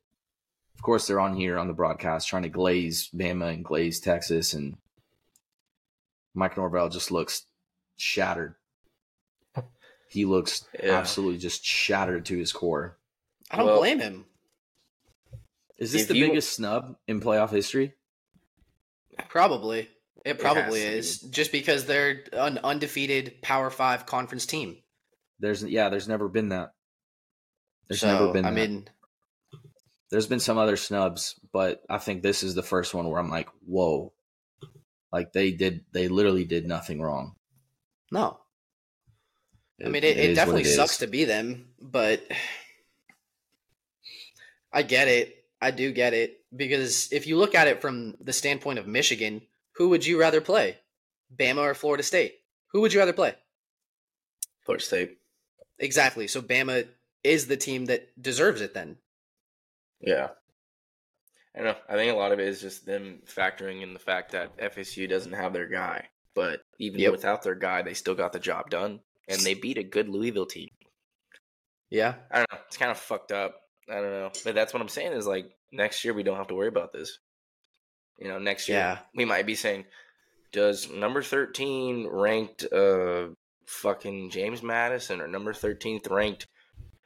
[0.75, 4.53] Of course, they're on here on the broadcast trying to glaze Bama and glaze Texas,
[4.53, 4.77] and
[6.35, 7.47] Mike Norvell just looks
[7.97, 8.55] shattered.
[10.09, 10.93] He looks Yeah.
[10.93, 12.97] absolutely just shattered to his core.
[13.51, 14.27] I don't Well- blame him.
[15.79, 17.95] Is this the you- biggest snub in playoff history?
[19.29, 19.91] Probably.
[20.25, 21.21] It probably has to is.
[21.31, 24.83] Just because they're an undefeated Power Five conference team.
[25.39, 26.73] There's yeah, there's never been that.
[27.89, 28.45] There's so, never been.
[28.45, 28.57] I that.
[28.57, 28.89] mean,
[30.11, 33.31] there's been some other snubs, but I think this is the first one where I'm
[33.31, 34.13] like, whoa,
[35.13, 37.37] like they did, they literally did nothing wrong.
[38.11, 38.41] no.
[39.85, 40.77] I mean, it, it, is what definitely it is.
[40.77, 42.23] sucks to be them, but
[44.77, 45.45] I get it.
[45.61, 49.41] I do get it because if you look at it from the standpoint of Michigan,
[49.77, 50.77] who would you rather play,
[51.35, 52.35] Bama or Florida State?
[52.73, 53.35] Who would you rather play?
[54.65, 55.19] Florida State.
[55.79, 56.27] Exactly.
[56.29, 56.87] So Bama
[57.25, 58.75] is the team that deserves it.
[58.75, 58.99] Then
[60.01, 60.29] Yeah.
[61.55, 61.77] I don't know.
[61.89, 65.09] I think a lot of it is just them factoring in the fact that FSU
[65.09, 66.09] doesn't have their guy.
[66.35, 67.13] But even Yep.
[67.13, 69.01] without their guy, they still got the job done.
[69.27, 70.69] And they beat a good Louisville team.
[71.89, 72.59] yeah, I don't know.
[72.67, 73.66] It's kind of fucked up.
[73.89, 74.31] I don't know.
[74.45, 76.93] But that's what I'm saying is like next year we don't have to worry about
[76.93, 77.19] this.
[78.19, 78.99] You know, next year Yeah.
[79.15, 79.85] we might be saying,
[80.53, 83.29] does number 13 ranked uh
[83.67, 86.47] fucking James Madison or number 13th ranked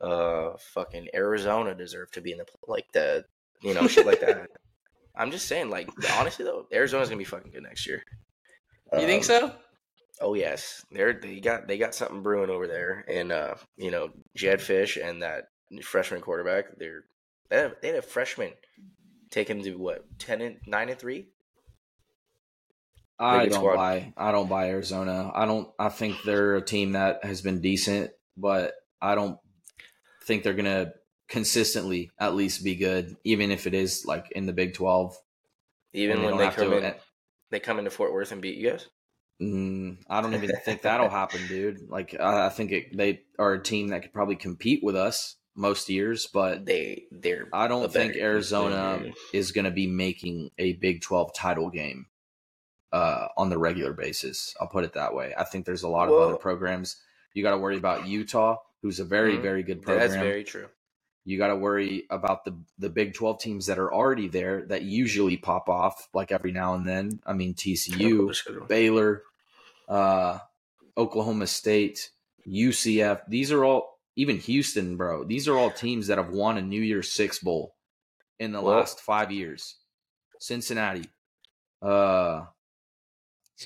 [0.00, 3.24] uh fucking Arizona deserve to be in the like the
[3.62, 4.48] you know shit like that.
[5.16, 8.02] I'm just saying like honestly though Arizona's going to be fucking good next year.
[8.94, 9.52] you think Um, so?
[10.22, 14.10] Oh yes, they're they got they got something brewing over there, and uh, you know
[14.36, 15.44] Jedd Fisch and that
[15.82, 16.78] freshman quarterback.
[16.78, 17.04] They're
[17.48, 18.52] they had, they had a freshman
[19.30, 21.28] take him to what ten and nine and three.
[23.18, 23.76] I don't squad.
[23.76, 24.12] buy.
[24.16, 25.30] I don't buy Arizona.
[25.34, 25.68] I don't.
[25.78, 29.38] I think they're a team that has been decent, but I don't
[30.24, 30.92] think they're gonna
[31.28, 35.14] consistently at least be good, even if it is like in the Big Twelve.
[35.92, 36.94] Even when don't they come to- in,
[37.50, 38.88] they come into Fort Worth and beat you guys.
[39.42, 41.88] Mm, I don't even think that'll happen, dude.
[41.88, 45.36] Like I, I think it, they are a team that could probably compete with us
[45.54, 50.74] most years, but They they're I don't think Arizona is going to be making a
[50.74, 52.06] Big 12 title game
[52.92, 54.54] uh, on the regular basis.
[54.60, 55.34] I'll put it that way.
[55.36, 56.96] I think there's a lot of other programs.
[57.34, 59.42] You got to worry about Utah, who's a very, Mhm.
[59.42, 60.08] very good program.
[60.08, 60.68] That's very true.
[61.24, 64.82] you got to worry about the the Big 12 teams that are already there that
[64.82, 67.20] usually pop off like every now and then.
[67.26, 68.32] I mean, TCU,
[68.66, 69.22] Baylor,
[69.86, 70.38] uh,
[70.96, 72.10] Oklahoma State,
[72.48, 73.20] UCF.
[73.28, 75.24] These are all even Houston, bro.
[75.24, 77.74] These are all teams that have won a New Year's Six bowl
[78.38, 79.76] in the Well- last five years.
[80.38, 81.08] Cincinnati,
[81.80, 82.44] uh,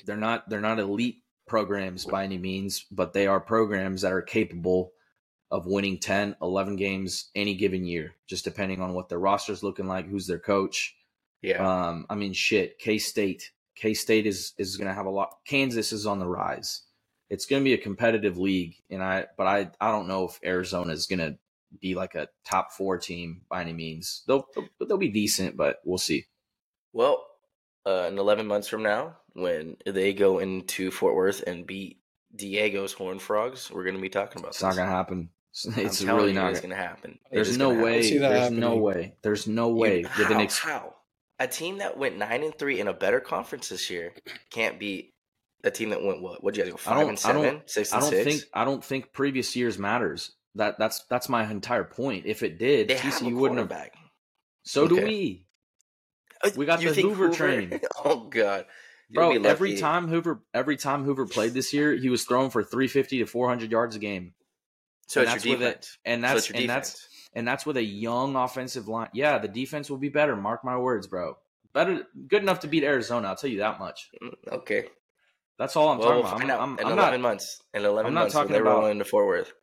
[0.05, 4.21] they're not they're not elite programs by any means, but they are programs that are
[4.21, 4.91] capable
[5.51, 9.87] of winning 10, 11 games any given year, just depending on what their roster's looking
[9.87, 10.95] like, who's their coach.
[11.41, 11.65] Yeah.
[11.65, 12.79] Um, I mean, shit.
[12.79, 15.37] K State, K State is is going to have a lot.
[15.45, 16.81] Kansas is on the rise.
[17.29, 20.39] It's going to be a competitive league, and I, but I, I don't know if
[20.45, 21.37] Arizona is going to
[21.81, 24.23] be like a top four team by any means.
[24.27, 26.25] They'll, they'll, they'll be decent, but we'll see.
[26.93, 27.25] Well,
[27.85, 31.99] uh, in 11 months from now, when they go into Fort Worth and beat
[32.35, 35.29] Diego's Horn Frogs, we're going to be talking about It's not going to happen.
[35.55, 36.51] It's, I'm it's really not.
[36.51, 37.17] It's Gonna, happen.
[37.31, 37.91] There's no gonna happen.
[37.93, 38.01] way.
[38.03, 39.15] see that There's no way.
[39.21, 40.03] There's no You- way.
[40.03, 40.95] how, an ex- how?
[41.39, 44.11] A team that went nine and three in a better conference this year
[44.51, 45.13] can't beat
[45.65, 46.41] a team that went what?
[46.43, 48.23] What'd you guys go five and I don't- seven, six I don't six?
[48.23, 50.31] think I don't think previous years matters.
[50.55, 52.25] That that's that's my entire point.
[52.25, 53.67] If it did, they a TCU wouldn't have.
[53.69, 53.93] quarterback.
[54.63, 55.45] So do we.
[56.43, 57.79] Uh, We got you the think Hoover train.
[58.05, 58.65] Oh God,
[59.09, 62.63] You'll Bro, every time Hoover every time Hoover played this year, he was throwing for
[62.63, 64.33] 350 to 400 yards a game.
[65.07, 65.69] So and it's that's your with it.
[65.81, 65.97] defense.
[66.05, 66.91] And that's your and defense.
[66.91, 69.09] that's and that's with a young offensive line.
[69.13, 71.37] Yeah, the defense will be better, mark my words, bro.
[71.73, 74.09] Better good enough to beat Arizona, I'll tell you that much.
[74.23, 74.85] Mm, okay.
[75.57, 76.59] That's all I'm well, we'll talking about.
[76.61, 77.61] I'm, in I'm, I'm eleven not months.
[77.73, 79.53] In eleven I'm not months, talking they roll about- into Fort Worth.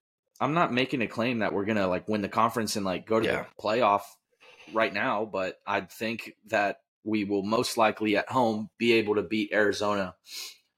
[0.40, 3.20] I'm not making a claim that we're gonna like win the conference and like go
[3.20, 3.43] to Yeah.
[3.45, 4.03] the playoff
[4.72, 9.22] right now, but I think that we will most likely at home be able to
[9.22, 10.14] beat Arizona.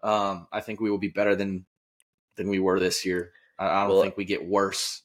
[0.02, 1.64] Um, I think we will be better than
[2.36, 3.32] than we were this year.
[3.58, 5.02] I, I don't Well, think we get worse.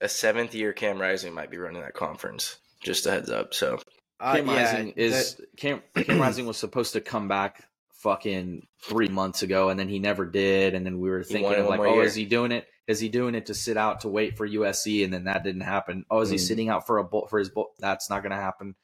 [0.00, 2.58] A seventh year Cam Rising might be running that conference.
[2.82, 3.54] Just a heads up.
[3.54, 3.78] So
[4.18, 7.64] Uh, Cam yeah, Rising is that- Cam, Cam Rising was supposed to come back
[8.02, 10.74] fucking three months ago, and then he never did.
[10.74, 12.02] And then we were thinking of like, oh, year.
[12.04, 12.66] is he doing it?
[12.88, 15.04] Is he doing it to sit out to wait for USC?
[15.04, 16.04] And then that didn't happen.
[16.10, 16.40] Oh, is he Mm.
[16.40, 17.70] sitting out for a bowl for his bowl?
[17.78, 18.74] That's not going to happen.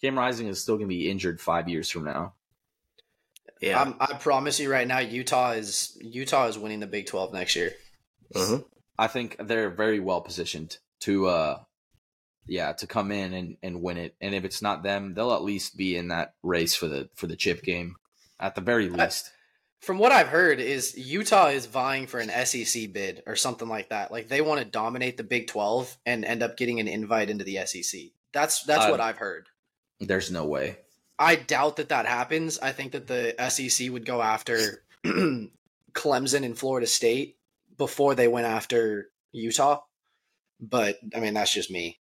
[0.00, 2.34] Cam Rising is still going to be injured five years from now.
[3.60, 3.80] yeah.
[3.82, 7.56] I'm, I promise you right now, Utah is Utah is winning the Big Twelve next
[7.56, 7.72] year.
[8.34, 8.64] Mhm.
[8.98, 11.58] I think they're very well positioned to, uh,
[12.46, 14.14] yeah, to come in and, and win it.
[14.20, 17.26] And if it's not them, they'll at least be in that race for the for
[17.26, 17.96] the chip game,
[18.40, 19.30] at the very least.
[19.80, 23.90] From what I've heard, is Utah is vying for an SEC bid or something like
[23.90, 24.10] that.
[24.10, 27.44] Like they want to dominate the Big Twelve and end up getting an invite into
[27.44, 28.00] the SEC.
[28.32, 29.48] That's that's Uh, what I've heard.
[30.00, 30.78] There's no way.
[31.18, 32.58] I doubt that that happens.
[32.58, 37.36] I think that the SEC would go after Clemson and Florida State
[37.76, 39.80] before they went after Utah.
[40.60, 42.00] But I mean, that's just me.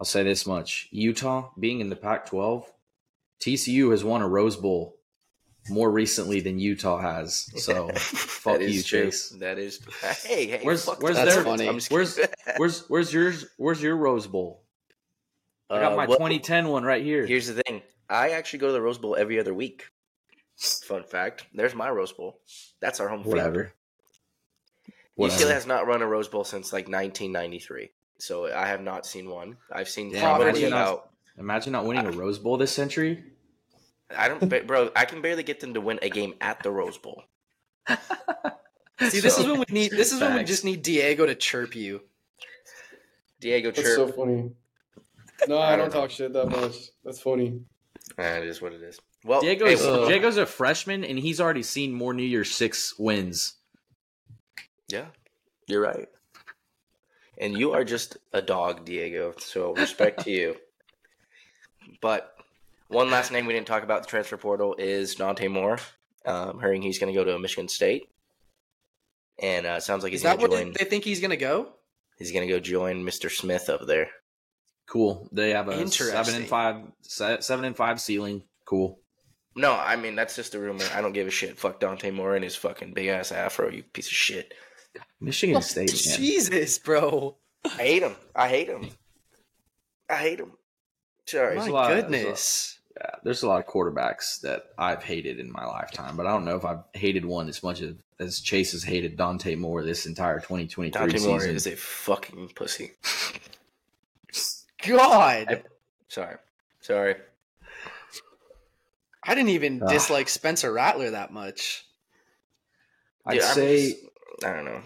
[0.00, 2.64] I'll say this much: Utah being in the Pac-12,
[3.40, 4.95] TCU has won a Rose Bowl
[5.68, 7.48] more recently than Utah has.
[7.58, 9.04] So fuck you, true.
[9.06, 9.30] Chase.
[9.40, 9.80] That is.
[10.24, 10.60] Hey, hey.
[10.62, 11.44] Where's- fuck where's their-
[11.90, 12.18] Where's
[12.58, 13.46] where's where's yours?
[13.56, 14.62] Where's your Rose Bowl?
[15.68, 17.26] I got Uh, my well, 2010 one right here.
[17.26, 17.82] Here's the thing.
[18.08, 19.86] I actually go to the Rose Bowl every other week.
[20.58, 21.44] Fun fact.
[21.52, 22.38] There's my Rose Bowl.
[22.80, 23.34] That's our home field.
[23.36, 23.72] Whatever.
[25.18, 27.90] UCLA has not run a Rose Bowl since like 1993.
[28.18, 29.56] So I have not seen one.
[29.72, 31.10] I've seen Damn, probably imagine not- about.
[31.38, 33.22] Imagine not winning a Rose Bowl this century.
[34.14, 34.90] I don't, ba- bro.
[34.94, 37.24] I can barely get them to win a game at the Rose Bowl.
[37.88, 39.92] See, this is when we need.
[39.92, 42.00] This is when we just need Diego to chirp you.
[43.40, 43.96] Diego That's Chirp.
[43.96, 44.50] so funny.
[45.48, 46.74] No, I I, don't don't talk shit that much.
[47.04, 47.60] That's funny.
[48.18, 48.98] It is what it is.
[49.24, 52.98] Well, Diego's hey, well, Diego's a freshman and he's already seen more New Year's Six
[52.98, 53.54] wins.
[54.88, 55.06] yeah,
[55.66, 56.08] you're right.
[57.38, 59.34] And you are just a dog, Diego.
[59.38, 60.56] So respect to you.
[62.00, 62.35] But
[62.88, 65.78] one last name we didn't talk about the transfer portal is Dante Moore.
[66.24, 68.08] Um, hearing he's going to go to Michigan State,
[69.40, 70.72] and uh, sounds like he's Is going that to where join.
[70.78, 71.68] they think he's gonna go?
[72.18, 73.30] He's going to go join Mr.
[73.30, 74.08] Smith up there.
[74.88, 75.28] Cool.
[75.32, 78.42] They have a seven and five seven and five ceiling.
[78.64, 78.98] Cool.
[79.54, 80.84] No, I mean that's just a rumor.
[80.94, 81.58] I don't give a shit.
[81.58, 83.70] Fuck Dante Moore and his fucking big ass afro.
[83.70, 84.52] You piece of shit.
[85.20, 86.16] Michigan State, man.
[86.18, 87.36] Jesus, bro.
[87.64, 88.16] I hate him.
[88.34, 88.88] I hate him.
[90.08, 90.52] I hate him.
[91.26, 91.56] Sorry.
[91.56, 92.75] My lot of- goodness.
[92.98, 96.46] Yeah, there's a lot of quarterbacks that I've hated in my lifetime, but I don't
[96.46, 100.06] know if I've hated one as much as, as Chase has hated Dante Moore this
[100.06, 101.30] entire 2023 Dante season.
[101.30, 102.92] Moore is a fucking pussy.
[104.86, 105.64] God.
[106.08, 106.36] Sorry.
[106.80, 107.16] Sorry.
[109.22, 109.88] I didn't even Ugh.
[109.90, 111.84] dislike Spencer Rattler that much.
[113.26, 114.04] I'd Dude, I'm say just-
[114.44, 114.80] I don't know.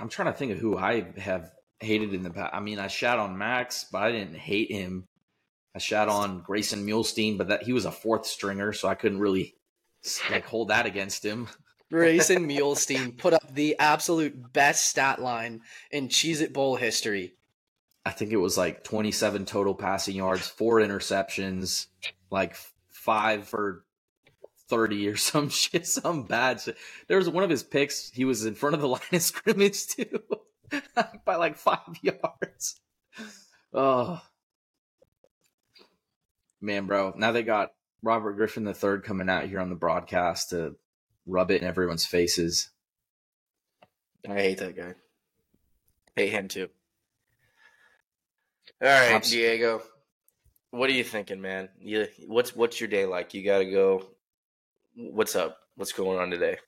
[0.00, 1.50] I'm trying to think of who I have
[1.80, 2.54] hated in the past.
[2.54, 5.07] I mean, I shat on Max, but I didn't hate him.
[5.78, 9.20] I shat on Grayson Muehlstein, but that he was a fourth stringer, so I couldn't
[9.20, 9.54] really
[10.28, 11.46] like hold that against him.
[11.92, 15.60] Grayson Muehlstein put up the absolute best stat line
[15.92, 17.34] in Cheez It Bowl history.
[18.04, 21.86] I think it was like 27 total passing yards, four interceptions,
[22.28, 22.56] like
[22.88, 23.84] five for
[24.68, 26.76] 30 or some shit, some bad shit.
[27.06, 29.86] There was one of his picks, he was in front of the line of scrimmage
[29.86, 30.24] too
[31.24, 32.80] by like five yards.
[33.72, 34.20] Oh,
[36.60, 37.12] man, bro.
[37.16, 40.76] Now they got Robert Griffin III coming out here on the broadcast to
[41.26, 42.70] rub it in everyone's faces.
[44.28, 44.94] I hate that guy.
[46.16, 46.68] Hate him too.
[48.82, 49.82] All right, Abs- Diego.
[50.70, 51.68] What are you thinking, man?
[51.80, 53.34] You what's what's your day like?
[53.34, 54.06] You gotta go.
[54.94, 55.58] What's up?
[55.76, 56.58] What's going on today?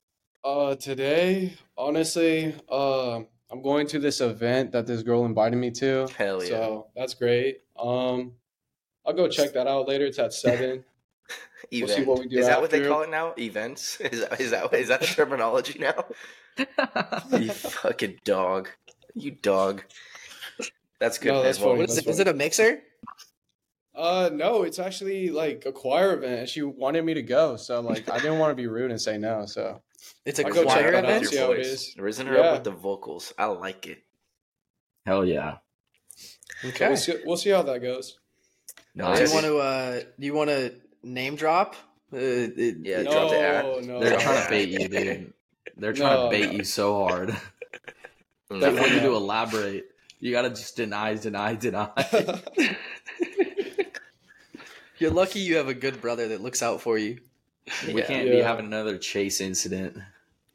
[0.43, 3.16] Uh, today, honestly, uh,
[3.51, 6.09] I'm going to this event that this girl invited me to.
[6.16, 6.49] Hell yeah.
[6.49, 7.59] So that's great.
[7.78, 8.32] Um,
[9.07, 10.07] I'll go check that out later.
[10.07, 10.84] It's at seven.
[11.70, 13.32] We'll see what we do is that what they call it now?
[13.38, 14.01] Events?
[14.01, 16.05] Is that is that is that the terminology now?
[17.38, 18.68] you fucking dog.
[19.14, 19.84] You dog.
[20.98, 21.32] That's good.
[21.32, 21.80] No, that's Well, funny.
[21.80, 22.11] What is That's it?
[22.11, 22.82] Is it a mixer?
[23.94, 27.57] Uh, no, it's actually like a choir event, she wanted me to go.
[27.57, 29.46] So I'm like, I didn't want to be rude and say no.
[29.46, 29.80] So
[30.24, 31.26] It's a I'll choir event.
[31.26, 31.94] see how it is.
[31.98, 32.40] Raising her Yeah.
[32.40, 33.32] up with the vocals.
[33.38, 34.03] I like it.
[35.07, 35.59] Hell yeah.
[36.62, 38.18] so we'll, see, we'll see how that goes.
[38.95, 39.59] No, Do you want to?
[39.59, 41.74] Uh, do you want to name drop?
[42.12, 43.64] Uh, it- Yeah, it- drop the ad.
[43.64, 44.01] No, no.
[44.01, 45.32] They're trying to bait you, dude.
[45.76, 46.53] They're trying No, to bait no.
[46.59, 47.36] you so hard.
[48.51, 49.84] They want you to elaborate.
[50.18, 51.88] You gotta just deny, deny, deny.
[54.99, 57.20] You're lucky you have a good brother that looks out for you.
[57.86, 58.07] We Yeah.
[58.07, 59.97] can't be having another chase incident.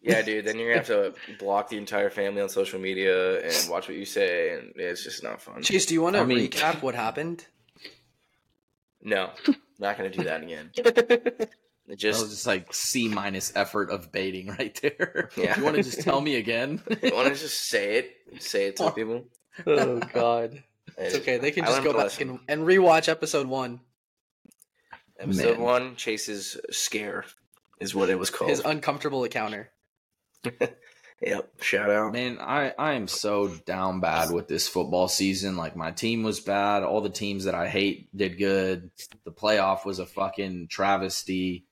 [0.02, 0.46] Yeah, dude.
[0.46, 3.98] Then you're gonna have to block the entire family on social media and watch what
[3.98, 5.64] you say, and it's just not fun.
[5.64, 7.46] Chase, do you want to I mean- recap what happened?
[9.06, 9.30] No,
[9.80, 10.72] not gonna do that again.
[10.76, 11.50] It
[11.88, 15.30] That was just just like C minus effort of baiting right there.
[15.38, 15.56] Yeah.
[15.56, 16.82] You want to just tell me again?
[17.04, 19.26] you want to just say it, say it to people.
[19.68, 20.64] Oh God,
[20.98, 21.38] it's okay.
[21.38, 23.82] They can just go back and, and rewatch episode one.
[25.20, 25.62] Episode Man.
[25.62, 27.24] one, Chase's scare
[27.80, 28.50] is what it was called.
[28.50, 29.70] His uncomfortable encounter.
[31.22, 31.50] yep.
[31.62, 32.14] Shout out.
[32.14, 35.58] Man, I, I am so down bad with this football season.
[35.58, 36.84] Like my team was bad.
[36.84, 38.92] All the teams that I hate did good.
[39.24, 41.66] The playoff was a fucking travesty.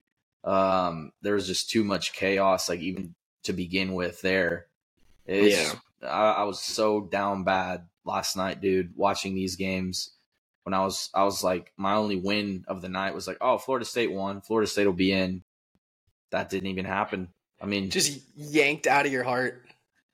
[0.44, 4.68] Um, there was just too much chaos, like even to begin with there.
[5.26, 10.12] It's, I, I was so down bad last night, dude, watching these games.
[10.64, 13.58] When I was I was like my only win of the night was like, oh,
[13.58, 14.42] Florida State won.
[14.42, 15.44] Florida State will be in.
[16.32, 17.30] That didn't even happen.
[17.64, 19.66] I mean, Just yanked out of your heart.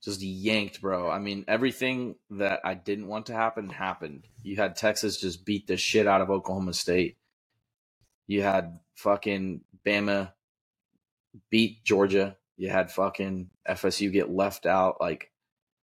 [0.02, 1.10] just yanked, bro.
[1.10, 4.28] I mean, everything that I didn't want to happen happened.
[4.44, 7.18] You had Texas just beat the shit out of Oklahoma State.
[8.28, 10.32] You had fucking Bama
[11.50, 12.38] beat Georgia.
[12.56, 15.02] You had fucking FSU get left out.
[15.02, 15.32] Like,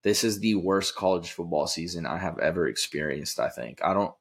[0.03, 3.41] this is the worst college football season I have ever experienced.
[3.41, 4.15] I think I don't,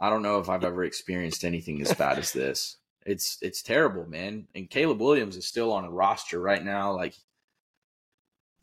[0.00, 2.77] I don't know if I've ever experienced anything as bad as this.
[3.08, 4.46] It's it's terrible, man.
[4.54, 6.92] And Caleb Williams is still on a roster right now.
[6.94, 7.14] Like,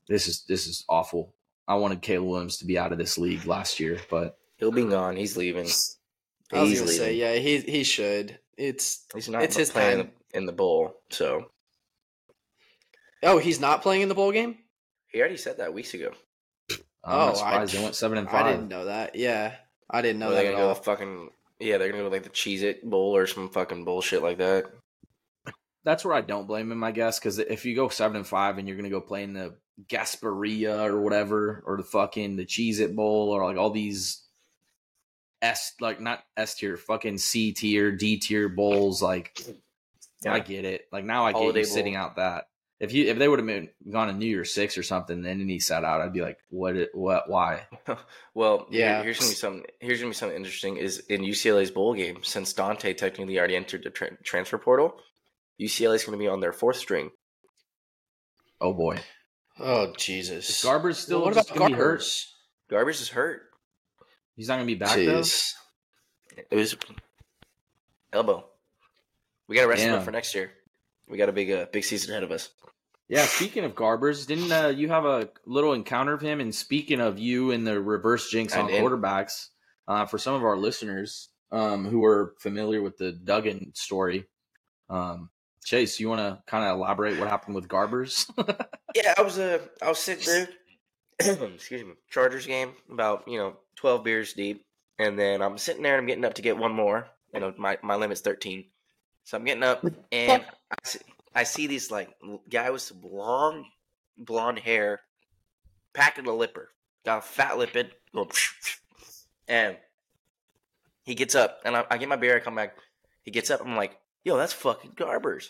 [0.07, 1.33] this is this is awful.
[1.67, 4.85] I wanted Caleb Williams to be out of this league last year, but He'll be
[4.85, 5.15] gone.
[5.15, 5.65] He's leaving.
[6.53, 8.37] I was He's gonna say, yeah, he he should.
[8.57, 10.11] It's He's not It's his playing time.
[10.33, 11.49] in the bowl, so
[13.23, 14.57] oh, he's not playing in the bowl game.
[15.11, 16.11] he already said that weeks ago.
[16.71, 18.45] I'm Oh, not surprised I- they went seven and five.
[18.45, 19.15] I didn't know that.
[19.15, 19.55] Yeah,
[19.89, 20.75] I didn't know Or that they're at gonna go all.
[20.75, 21.29] fucking
[21.59, 24.37] yeah, they're gonna go with like the Cheez It Bowl or some fucking bullshit like
[24.39, 24.65] that.
[25.83, 28.57] That's where I don't blame him, I guess, because if you go seven and five
[28.57, 29.55] and you're gonna go play in the
[29.87, 34.23] Gasparilla or whatever, or the fucking the Cheez It Bowl, or like all these
[35.41, 39.39] S like not S tier, fucking C tier, D tier bowls, like
[40.23, 40.33] Yeah.
[40.33, 40.87] I get it.
[40.91, 42.45] Like now I get Holiday you sitting out that.
[42.79, 45.47] If you if they would have been gone to New Year's Six or something, then
[45.47, 46.75] he sat out, I'd be like, what?
[46.93, 47.29] What?
[47.29, 47.67] Why?
[48.33, 48.97] Well, Yeah.
[48.97, 49.03] yeah.
[49.03, 49.65] here's gonna be something.
[49.79, 50.75] Here's gonna be something interesting.
[50.77, 54.99] Is in UCLA's bowl game since Dante technically already entered the tra- transfer portal.
[55.59, 57.11] UCLA is going to be on their fourth string.
[58.59, 58.97] Oh boy,
[59.57, 60.49] Oh Jesus.
[60.49, 62.01] is Garbers still what about gonna be hurt?
[62.01, 62.25] Garbers?
[62.69, 63.43] Garbers is hurt.
[64.35, 65.21] He's not gonna be back though.
[65.21, 65.53] Jeez.
[66.51, 66.75] It was
[68.11, 68.45] elbow.
[69.47, 70.51] We got to rest him up for next year.
[71.07, 72.49] We got a big, uh, big season ahead of us.
[73.07, 76.39] Yeah, speaking of Garbers, didn't uh, you have a little encounter of him?
[76.39, 78.81] And speaking of you and the reverse jinx I on did.
[78.81, 79.49] quarterbacks,
[79.87, 84.25] uh, for some of our listeners um, who are familiar with the Duggan story,
[84.89, 85.29] um,
[85.63, 88.29] Chase, you want to kind of elaborate what happened with Garbers?
[88.95, 90.47] Yeah, I was uh, I was sitting there.
[91.53, 94.63] excuse me, Chargers game about you know twelve beers deep,
[94.97, 97.07] and then I'm sitting there and I'm getting up to get one more.
[97.33, 98.67] You know, my my limit's thirteen,
[99.25, 100.99] so I'm getting up and I see,
[101.33, 102.09] I see this like
[102.49, 103.65] guy with some long
[104.17, 105.01] blonde hair,
[105.93, 106.69] packing a lipper,
[107.03, 108.29] got a fat lippin, going
[109.47, 109.75] and
[111.03, 112.37] he gets up and I, I get my beer.
[112.37, 112.77] I come back.
[113.23, 113.61] He gets up.
[113.61, 115.49] I'm like, yo, that's fucking Garbers.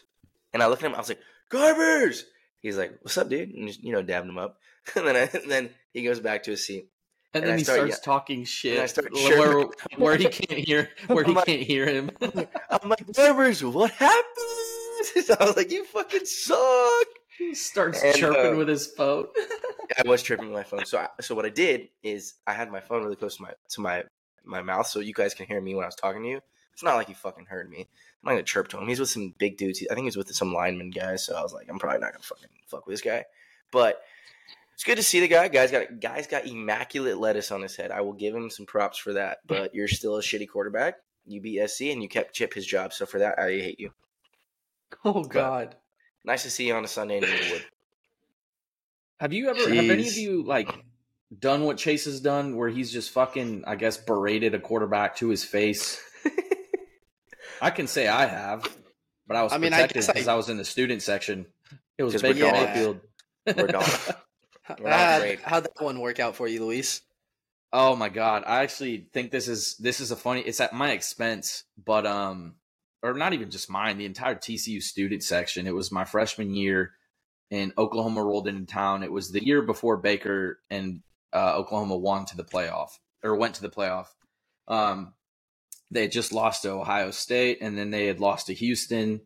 [0.54, 0.96] And I look at him.
[0.96, 1.22] I was like,
[1.52, 2.24] Garbers.
[2.62, 4.58] He's like, "What's up, dude?" And just, you know, dabbing him up.
[4.96, 6.90] And then, I, and then he goes back to his seat.
[7.36, 8.06] And And then I he start- starts yeah.
[8.06, 9.66] talking shit start where,
[9.98, 12.10] where he can't hear where he like- can't hear him.
[12.22, 14.24] I'm like, Garbers, what happened?
[15.40, 17.08] I was like, you fucking suck.
[17.38, 19.28] he starts And, chirping uh, with his phone.
[20.04, 20.86] I was chirping with my phone.
[20.86, 23.52] So, I, so what I did is I had my phone really close to my
[23.70, 24.04] to my
[24.44, 26.42] my mouth, so you guys can hear me when I was talking to you.
[26.74, 27.80] It's not like you fucking heard me.
[27.82, 27.86] I'm
[28.26, 28.88] not gonna chirp to him.
[28.88, 29.84] He's with some big dudes.
[29.90, 31.24] I think he's with some lineman guys.
[31.26, 33.26] So I was like, I'm probably not gonna fucking fuck with this guy.
[33.72, 34.02] But
[34.76, 35.48] it's good to see the guy.
[35.48, 37.92] Guys got guys got immaculate lettuce on his head.
[37.92, 39.38] I will give him some props for that.
[39.48, 40.96] But you're still a shitty quarterback.
[41.26, 42.92] You beat SC and you kept Chip his job.
[42.92, 43.92] So for that, I hate you.
[45.06, 45.76] Oh God.
[46.26, 47.66] Nice to see you on a Sunday in Inglewood.
[49.22, 50.70] Have you ever have any of you like
[51.40, 55.30] done what Chase has done where he's just fucking I guess berated a quarterback to
[55.30, 56.02] his face?
[57.62, 58.68] I can say I have,
[59.26, 61.02] but I was I mean, I protected guess I- because I, was in the student
[61.02, 61.46] section.
[61.98, 62.52] It was we're Baker.
[62.52, 63.00] Mayfield.
[63.56, 63.84] We're gone.
[64.70, 65.40] Not How'd, great.
[65.42, 67.02] how'd that one work out for you, Luis?
[67.72, 70.42] Oh my god, I actually think this is this is a funny.
[70.42, 72.56] It's at my expense, but um,
[73.04, 73.98] or not even just mine.
[73.98, 75.68] The entire TCU student section.
[75.68, 76.94] It was my freshman year,
[77.52, 79.04] and Oklahoma rolled into town.
[79.04, 81.02] It was the year before Baker and
[81.34, 82.92] uh, Oklahoma won to the playoff
[83.24, 84.08] or went to the playoff.
[84.68, 85.14] Um,
[85.92, 89.22] they had just lost to Ohio State, and then they had lost to Houston,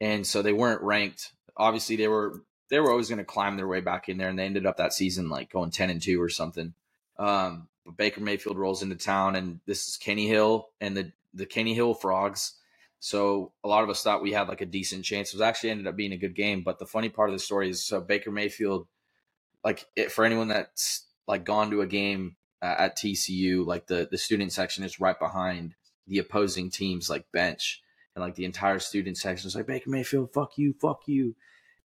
[0.00, 1.32] and so they weren't ranked.
[1.56, 4.38] Obviously, they were they were always going to climb their way back in there, and
[4.38, 6.74] they ended up that season like going ten and two or something.
[7.18, 11.46] Um, but Baker Mayfield rolls into town, and this is Kenny Hill and the the
[11.46, 12.54] Kenny Hill Frogs.
[13.00, 15.30] So a lot of us thought we had like a decent chance.
[15.30, 16.62] It was actually ended up being a good game.
[16.62, 18.86] But the funny part of the story is, so Baker Mayfield,
[19.64, 24.08] like it, for anyone that's like gone to a game uh, at TCU, like the
[24.10, 25.74] the student section is right behind
[26.06, 27.82] the opposing team's like bench,
[28.14, 31.34] and like the entire student section is like Baker Mayfield, fuck you, fuck you,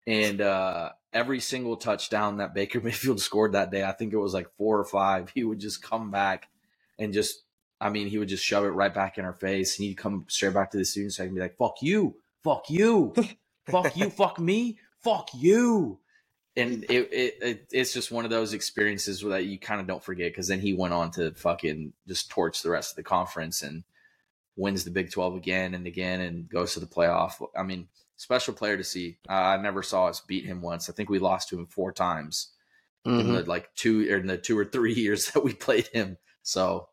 [0.08, 4.34] and uh, every single touchdown that Baker Mayfield scored that day, I think it was
[4.34, 6.48] like four or five, he would just come back
[7.00, 7.44] and just,
[7.82, 9.78] I mean, he would just shove it right back in her face.
[9.78, 12.70] And he'd come straight back to the student section and be like, fuck you, fuck
[12.70, 13.14] you,
[13.70, 16.00] fuck you, fuck me, fuck you.
[16.58, 20.04] And it, it, it it's just one of those experiences that you kind of don't
[20.04, 23.62] forget because then he went on to fucking just torch the rest of the conference
[23.62, 23.84] and
[24.56, 27.46] wins the Big 12 again and again and goes to the playoff.
[27.58, 29.18] I mean, special player to see.
[29.30, 30.90] Uh, I never saw us beat him once.
[30.90, 32.52] I think we lost to him four times
[33.06, 36.18] in the like two or in the two or three years that we played him.
[36.42, 36.90] So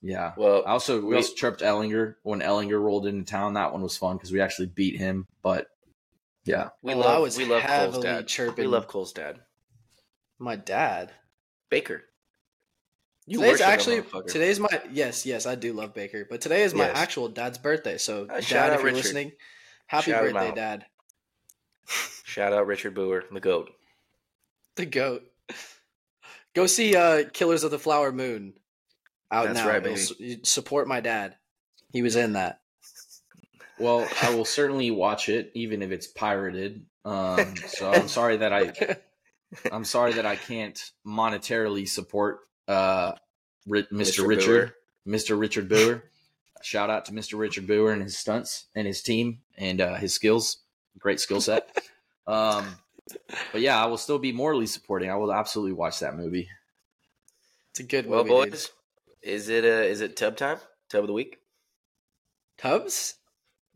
[0.00, 0.32] yeah.
[0.36, 3.54] Well, I also we we- also tripped Ehlinger when Ehlinger rolled into town.
[3.54, 5.26] That one was fun because we actually beat him.
[5.42, 5.66] But
[6.44, 8.28] yeah, we Well, love was we love Cole's heavily dad.
[8.28, 9.40] chirping- We love Cole's dad,
[10.38, 11.12] My dad.
[11.70, 12.04] Baker.
[13.26, 16.86] You today's actually today's my yes yes I do love Baker, but today is my
[16.86, 16.96] Yes.
[16.96, 17.98] actual dad's birthday.
[17.98, 18.94] So Uh, dad, if you're Richard.
[18.96, 19.32] listening,
[19.88, 20.86] happy Shout birthday, dad.
[22.24, 23.70] Shout out Richard Boer, the goat.
[24.76, 25.24] The goat.
[26.54, 28.54] Go see uh Killers of the Flower Moon.
[29.30, 29.68] Out That's now.
[29.68, 30.40] right, baby.
[30.44, 31.36] support my dad.
[31.92, 32.60] He was in that.
[33.78, 36.86] well, I will certainly watch it even if it's pirated.
[37.04, 38.96] Um, so I'm sorry that I
[39.72, 43.12] I'm sorry that I can't monetarily support uh,
[43.66, 44.20] Ri- Mr.
[44.20, 44.28] Mr.
[44.28, 44.72] Richard,
[45.06, 45.38] Mr.
[45.38, 46.04] Richard Boer.
[46.62, 47.38] Shout out to Mr.
[47.38, 50.58] Richard Boer and his stunts and his team and uh, his skills.
[50.98, 51.68] Great skill set.
[52.26, 52.76] um,
[53.52, 55.10] but yeah, I will still be morally supporting.
[55.10, 56.48] I will absolutely watch that movie.
[57.70, 58.26] It's a good one.
[58.26, 58.50] Well, movie.
[58.50, 58.70] boys,
[59.22, 60.58] is it uh, is it tub time?
[60.88, 61.38] Tub of the week?
[62.56, 63.14] Tubs?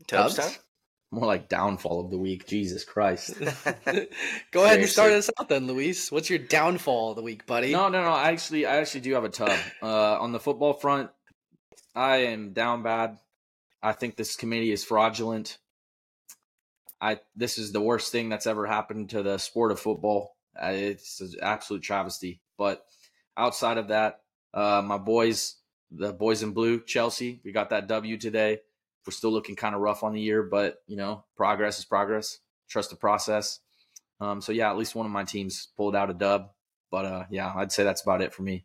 [0.07, 0.35] Tubbs?
[0.35, 0.55] Tubs, Tubbs?
[0.55, 0.63] time?
[1.11, 2.47] More like downfall of the week.
[2.47, 3.39] Jesus Christ.
[4.51, 6.11] Go ahead and start us out then, Luis.
[6.11, 7.71] What's your downfall of the week, buddy?
[7.71, 8.09] No, no, no.
[8.09, 9.55] I actually, I actually do have a tub.
[9.81, 11.11] Uh, on the football front,
[11.93, 13.19] I am down bad.
[13.83, 15.59] I think this committee is fraudulent.
[17.03, 20.37] I this is the worst thing that's ever happened to the sport of football.
[20.55, 22.39] Uh, it's an absolute travesty.
[22.57, 22.85] But
[23.35, 24.21] outside of that,
[24.53, 25.57] uh, my boys,
[25.91, 28.61] the boys in blue, Chelsea, we got that W today.
[29.05, 32.39] We're still looking kind of rough on the year, but you know, progress is progress.
[32.69, 33.59] Trust the process.
[34.21, 36.51] Um, so yeah, at least one of my teams pulled out a dub.
[36.89, 38.63] But uh, yeah, I'd say that's about it for me.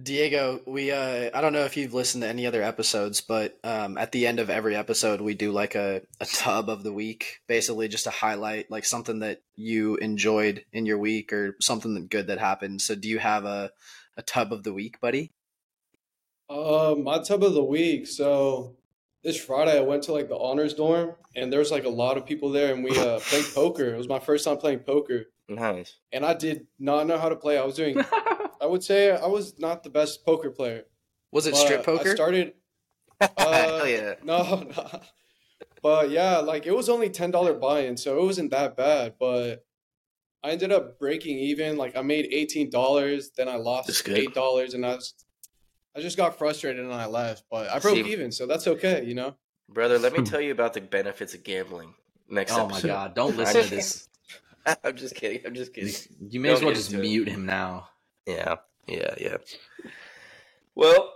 [0.00, 3.96] Diego, we uh I don't know if you've listened to any other episodes, but um
[3.96, 7.40] at the end of every episode we do like a, a tub of the week,
[7.46, 12.10] basically just to highlight like something that you enjoyed in your week or something that
[12.10, 12.82] good that happened.
[12.82, 13.70] So do you have a,
[14.16, 15.30] a tub of the week, buddy?
[16.50, 18.08] Uh, my tub of the week.
[18.08, 18.74] So
[19.22, 22.16] this Friday I went to like the honors dorm and there was like a lot
[22.16, 23.94] of people there and we uh played poker.
[23.94, 25.26] It was my first time playing poker.
[25.48, 25.98] Nice.
[26.12, 27.58] And I did not know how to play.
[27.58, 27.96] I was doing
[28.60, 30.84] I would say I was not the best poker player.
[31.32, 32.10] Was it strip poker?
[32.10, 32.54] I started
[33.38, 34.14] Hell uh, yeah.
[34.24, 35.00] No, no.
[35.82, 39.14] But yeah, like it was only ten dollar buy-in, so it wasn't that bad.
[39.18, 39.64] But
[40.42, 41.76] I ended up breaking even.
[41.76, 45.14] Like I made eighteen dollars, then I lost eight dollars, and I was,
[45.94, 47.44] I just got frustrated and I left.
[47.50, 49.36] But I broke See- even, so that's okay, you know.
[49.68, 51.94] Brother, let me tell you about the benefits of gambling
[52.28, 54.08] next Oh my god, don't listen to this.
[54.82, 55.40] I'm just kidding.
[55.46, 55.94] I'm just kidding.
[56.28, 57.08] You may as Don't well just into it.
[57.08, 57.88] mute him now.
[58.26, 58.56] Yeah,
[58.86, 59.36] yeah, yeah.
[60.74, 61.12] Well,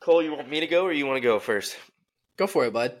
[0.00, 1.76] Cole, you want me to go or you want to go first?
[2.36, 2.96] Go for it, bud.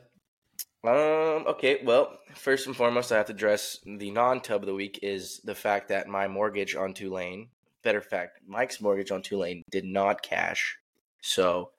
[0.84, 1.46] Um.
[1.46, 1.80] Okay.
[1.84, 5.54] Well, first and foremost, I have to address the non-tub of the week is the
[5.54, 7.48] fact that my mortgage on Tulane,
[7.82, 10.76] better fact, Mike's mortgage on Tulane did not cash,
[11.22, 11.70] so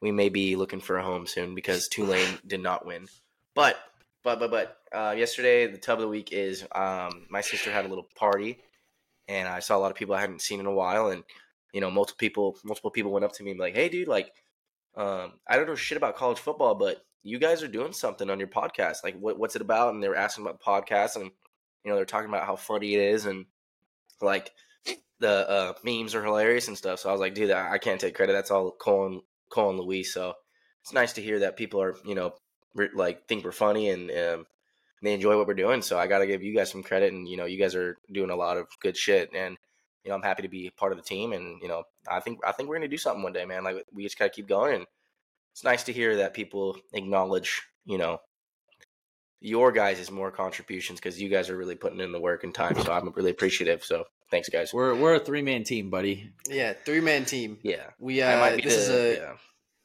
[0.00, 3.06] we may be looking for a home soon because Tulane did not win.
[3.54, 3.76] But,
[4.22, 7.84] but, but, but, uh, yesterday the tub of the week is um my sister had
[7.84, 8.58] a little party,
[9.28, 11.24] and I saw a lot of people I hadn't seen in a while, and
[11.72, 14.32] you know, multiple people, multiple people went up to me and like, "Hey, dude, like."
[14.98, 18.38] Um, I don't know shit about college football, but you guys are doing something on
[18.38, 19.04] your podcast.
[19.04, 19.92] Like, what, what's it about?
[19.92, 21.30] And they were asking about the podcast, and
[21.84, 23.44] you know, they're talking about how funny it is, and
[24.22, 24.52] like
[25.20, 27.00] the uh, memes are hilarious and stuff.
[27.00, 28.32] So I was like, dude, I, can't take credit.
[28.32, 29.20] That's all Cole and,
[29.50, 30.06] Cole and.
[30.06, 30.34] So
[30.82, 32.34] it's nice to hear that people are, you know,
[32.74, 34.46] re- like think we're funny and um,
[35.02, 35.82] they enjoy what we're doing.
[35.82, 37.96] So I got to give you guys some credit, and you know, you guys are
[38.12, 39.56] doing a lot of good shit, and
[40.04, 42.40] you know, I'm happy to be part of the team, and you know, I think
[42.46, 43.64] I think we're gonna do something one day, man.
[43.64, 44.86] Like we just gotta keep going, and
[45.52, 48.20] it's nice to hear that people acknowledge, you know,
[49.40, 52.54] your guys' is more contributions because you guys are really putting in the work and
[52.54, 52.80] time.
[52.82, 53.84] So I'm really appreciative.
[53.84, 54.72] So thanks, guys.
[54.72, 56.30] We're we're a three man team, buddy.
[56.48, 57.58] Yeah, three man team.
[57.62, 59.32] Yeah, We I uh might be this is a yeah.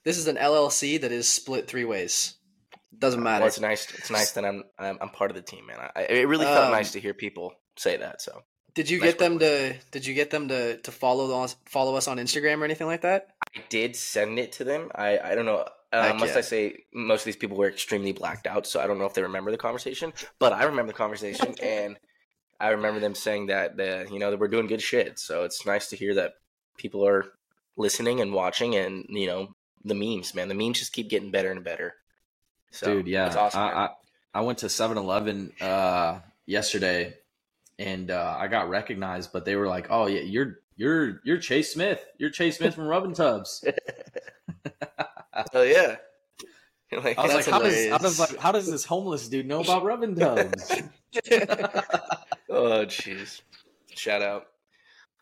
[0.04, 2.36] this is an LLC that is split three ways.
[2.98, 3.42] Doesn't matter.
[3.42, 3.92] Well, it's nice.
[3.94, 5.78] It's nice that I'm I'm, I'm part of the team, man.
[5.96, 8.22] I, it really felt Um, nice to hear people say that.
[8.22, 8.44] So
[8.74, 11.96] Did you Nice get them to did you get them to to follow us follow
[11.96, 13.30] us on Instagram or anything like that?
[13.56, 14.92] I did send it to them.
[14.94, 15.66] I I don't know.
[15.94, 16.38] Uh, must.
[16.38, 19.14] I say most of these people were extremely blacked out, so I don't know if
[19.14, 20.14] they remember the conversation.
[20.40, 21.98] But I remember the conversation, and
[22.62, 25.20] I remember them saying that the you know that we're doing good shit.
[25.20, 26.34] So it's nice to hear that
[26.78, 27.26] people are
[27.76, 30.48] listening and watching, and you know the memes, man.
[30.48, 31.96] The memes just keep getting better and better.
[32.72, 33.28] So, Dude, yeah.
[33.38, 33.60] awesome.
[33.60, 33.90] I, I
[34.34, 37.16] I went to 7-Eleven uh yesterday
[37.78, 41.74] and uh I got recognized, but they were like, "Oh, yeah, you're you're you're Chase
[41.74, 42.04] Smith.
[42.18, 43.64] You're Chase Smith from Rubbin Tubs."
[45.54, 45.96] oh yeah.
[46.94, 49.62] Like, I was like, how does, how does like how does this homeless dude know
[49.62, 50.70] about Rubbin Tubs?
[52.50, 53.42] oh jeez.
[53.96, 54.48] Shout out.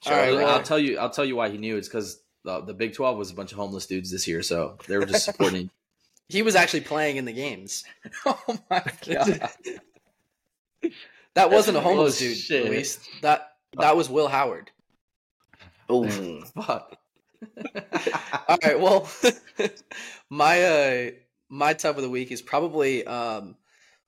[0.08, 0.98] All right, I'll- well- I'll tell you.
[0.98, 1.78] I'll tell you why he knew.
[1.78, 4.78] It's because the, the Big Twelve was a bunch of homeless dudes this year, so
[4.88, 5.70] they were just supporting.
[6.30, 7.84] He was actually playing in the games.
[8.26, 8.40] oh
[8.70, 9.50] my god!
[11.34, 12.66] That wasn't a homeless Oh, dude, shit.
[12.66, 13.00] Luis.
[13.22, 14.72] That that was Will Howard.
[15.90, 16.08] Oh,
[16.56, 16.96] Fuck.
[18.48, 19.10] All right, well,
[20.30, 21.12] my uh
[21.50, 23.56] my tub of the week is probably um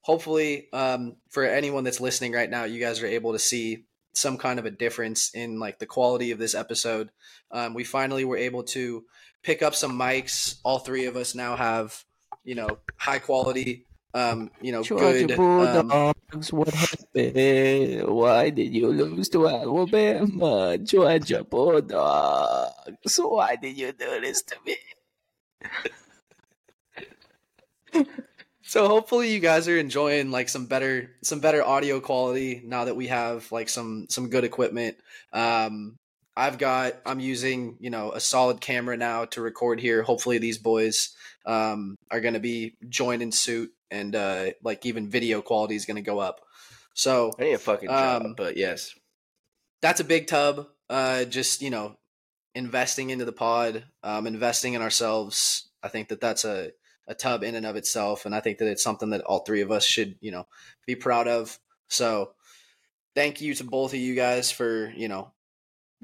[0.00, 3.84] hopefully um for anyone that's listening right now, you guys are able to see
[4.14, 7.10] some kind of a difference in like the quality of this episode.
[7.50, 9.04] Um, we finally were able to
[9.42, 10.58] pick up some mics.
[10.64, 12.04] All three of us now have
[12.44, 16.14] you know high quality um you know Georgia good um,
[16.50, 18.08] what happened?
[18.08, 20.78] Why did you lose to Alabama?
[20.78, 24.76] Georgia Bulldogs, why did you do this to me?
[28.64, 32.96] So hopefully you guys are enjoying like some better some better audio quality now that
[32.96, 34.96] we have like some some good equipment.
[35.32, 35.98] Um
[36.36, 40.02] I've got I'm using, you know, a solid camera now to record here.
[40.02, 41.14] Hopefully these boys
[41.44, 45.96] um are going to be joining suit and uh like even video quality is going
[45.96, 46.40] to go up.
[46.94, 48.94] So I need a fucking job, Um, but yes.
[49.80, 50.68] that's a big tub.
[50.90, 51.96] Uh, just you know,
[52.54, 55.70] investing into the pod, um, investing in ourselves.
[55.82, 56.72] I think that that's a,
[57.08, 59.40] a a tub in and of itself, and I think that it's something that all
[59.40, 60.46] three of us should you know
[60.86, 61.58] be proud of.
[61.88, 62.32] So
[63.14, 65.32] thank you to both of you guys for you know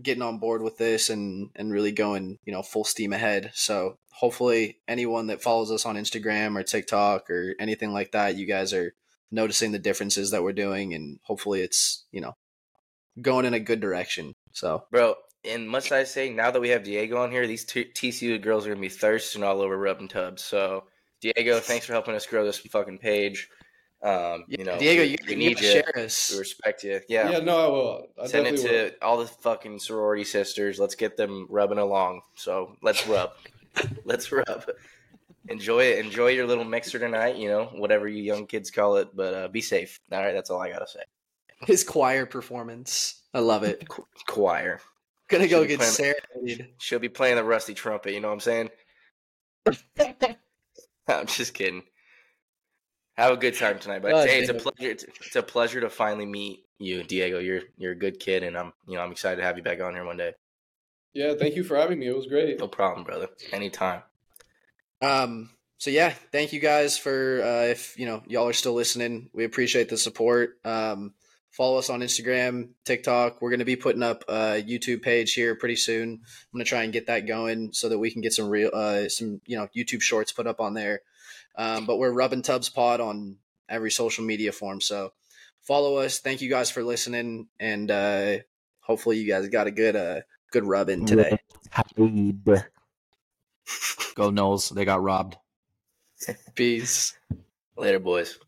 [0.02, 3.96] getting on board with this and and really going you know full steam ahead so
[4.12, 8.72] hopefully anyone that follows us on instagram or tiktok or anything like that you guys
[8.72, 8.94] are
[9.30, 12.32] noticing the differences that we're doing and hopefully it's you know
[13.20, 15.14] going in a good direction so Bro,
[15.44, 18.66] and must I say, now that we have Diego on here, these two TCU girls
[18.66, 20.42] are gonna be thirsting all over rubbing tubs.
[20.42, 20.84] So,
[21.20, 23.48] Diego, thanks for helping us grow this fucking page.
[24.00, 25.72] Um, you know, diego we, you, we you need gotta you.
[25.72, 27.00] share us We respect you.
[27.08, 28.06] Yeah, Yeah, no, I will.
[28.22, 30.78] I send it definitely to all the fucking sorority sisters.
[30.78, 32.20] Let's get them rubbing along.
[32.36, 33.30] So let's rub.
[34.04, 34.64] let's rub.
[35.48, 36.04] Enjoy it.
[36.04, 37.36] Enjoy your little mixer tonight.
[37.36, 39.08] You know, whatever you young kids call it.
[39.16, 39.98] But uh, be safe.
[40.12, 41.00] All right, that's all I gotta say.
[41.66, 44.80] his choir performance i love it Qu- choir.
[45.28, 48.14] gonna go Should be get playing- serenaded She'll be playing the rusty trumpet.
[48.14, 48.70] You know what I'm saying?
[51.08, 51.82] I'm just kidding.
[53.18, 54.00] Have a good time tonight.
[54.00, 54.92] But Oh, hey, it's a pleasure.
[54.92, 57.40] It's, it's a pleasure to finally meet you, Diego.
[57.40, 59.80] You're you're a good kid, and I'm you know I'm excited to have you back
[59.80, 60.34] on here one day.
[61.14, 62.06] Yeah, thank you for having me.
[62.06, 62.56] It was great.
[62.60, 63.28] No problem, brother.
[63.52, 64.02] Anytime.
[65.02, 69.30] Um, so yeah, thank you guys for uh, if you know y'all are still listening.
[69.32, 70.60] We appreciate the support.
[70.64, 71.14] Um,
[71.50, 73.42] follow us on Instagram, TikTok.
[73.42, 76.08] We're gonna be putting up a YouTube page here pretty soon.
[76.12, 76.20] I'm
[76.52, 79.40] gonna try and get that going so that we can get some real uh, some
[79.44, 81.00] you know YouTube shorts put up on there.
[81.58, 83.36] Um, but we're Rubbing Tubs Pod on
[83.68, 84.80] every social media form.
[84.80, 85.12] So
[85.62, 86.20] follow us.
[86.20, 88.36] Thank you guys for listening, and uh,
[88.80, 90.20] hopefully you guys got a good uh
[90.52, 91.36] good rub in today.
[94.14, 94.70] Go Noles.
[94.74, 95.36] They got robbed.
[96.54, 97.16] Peace.
[97.76, 98.38] Later, boys.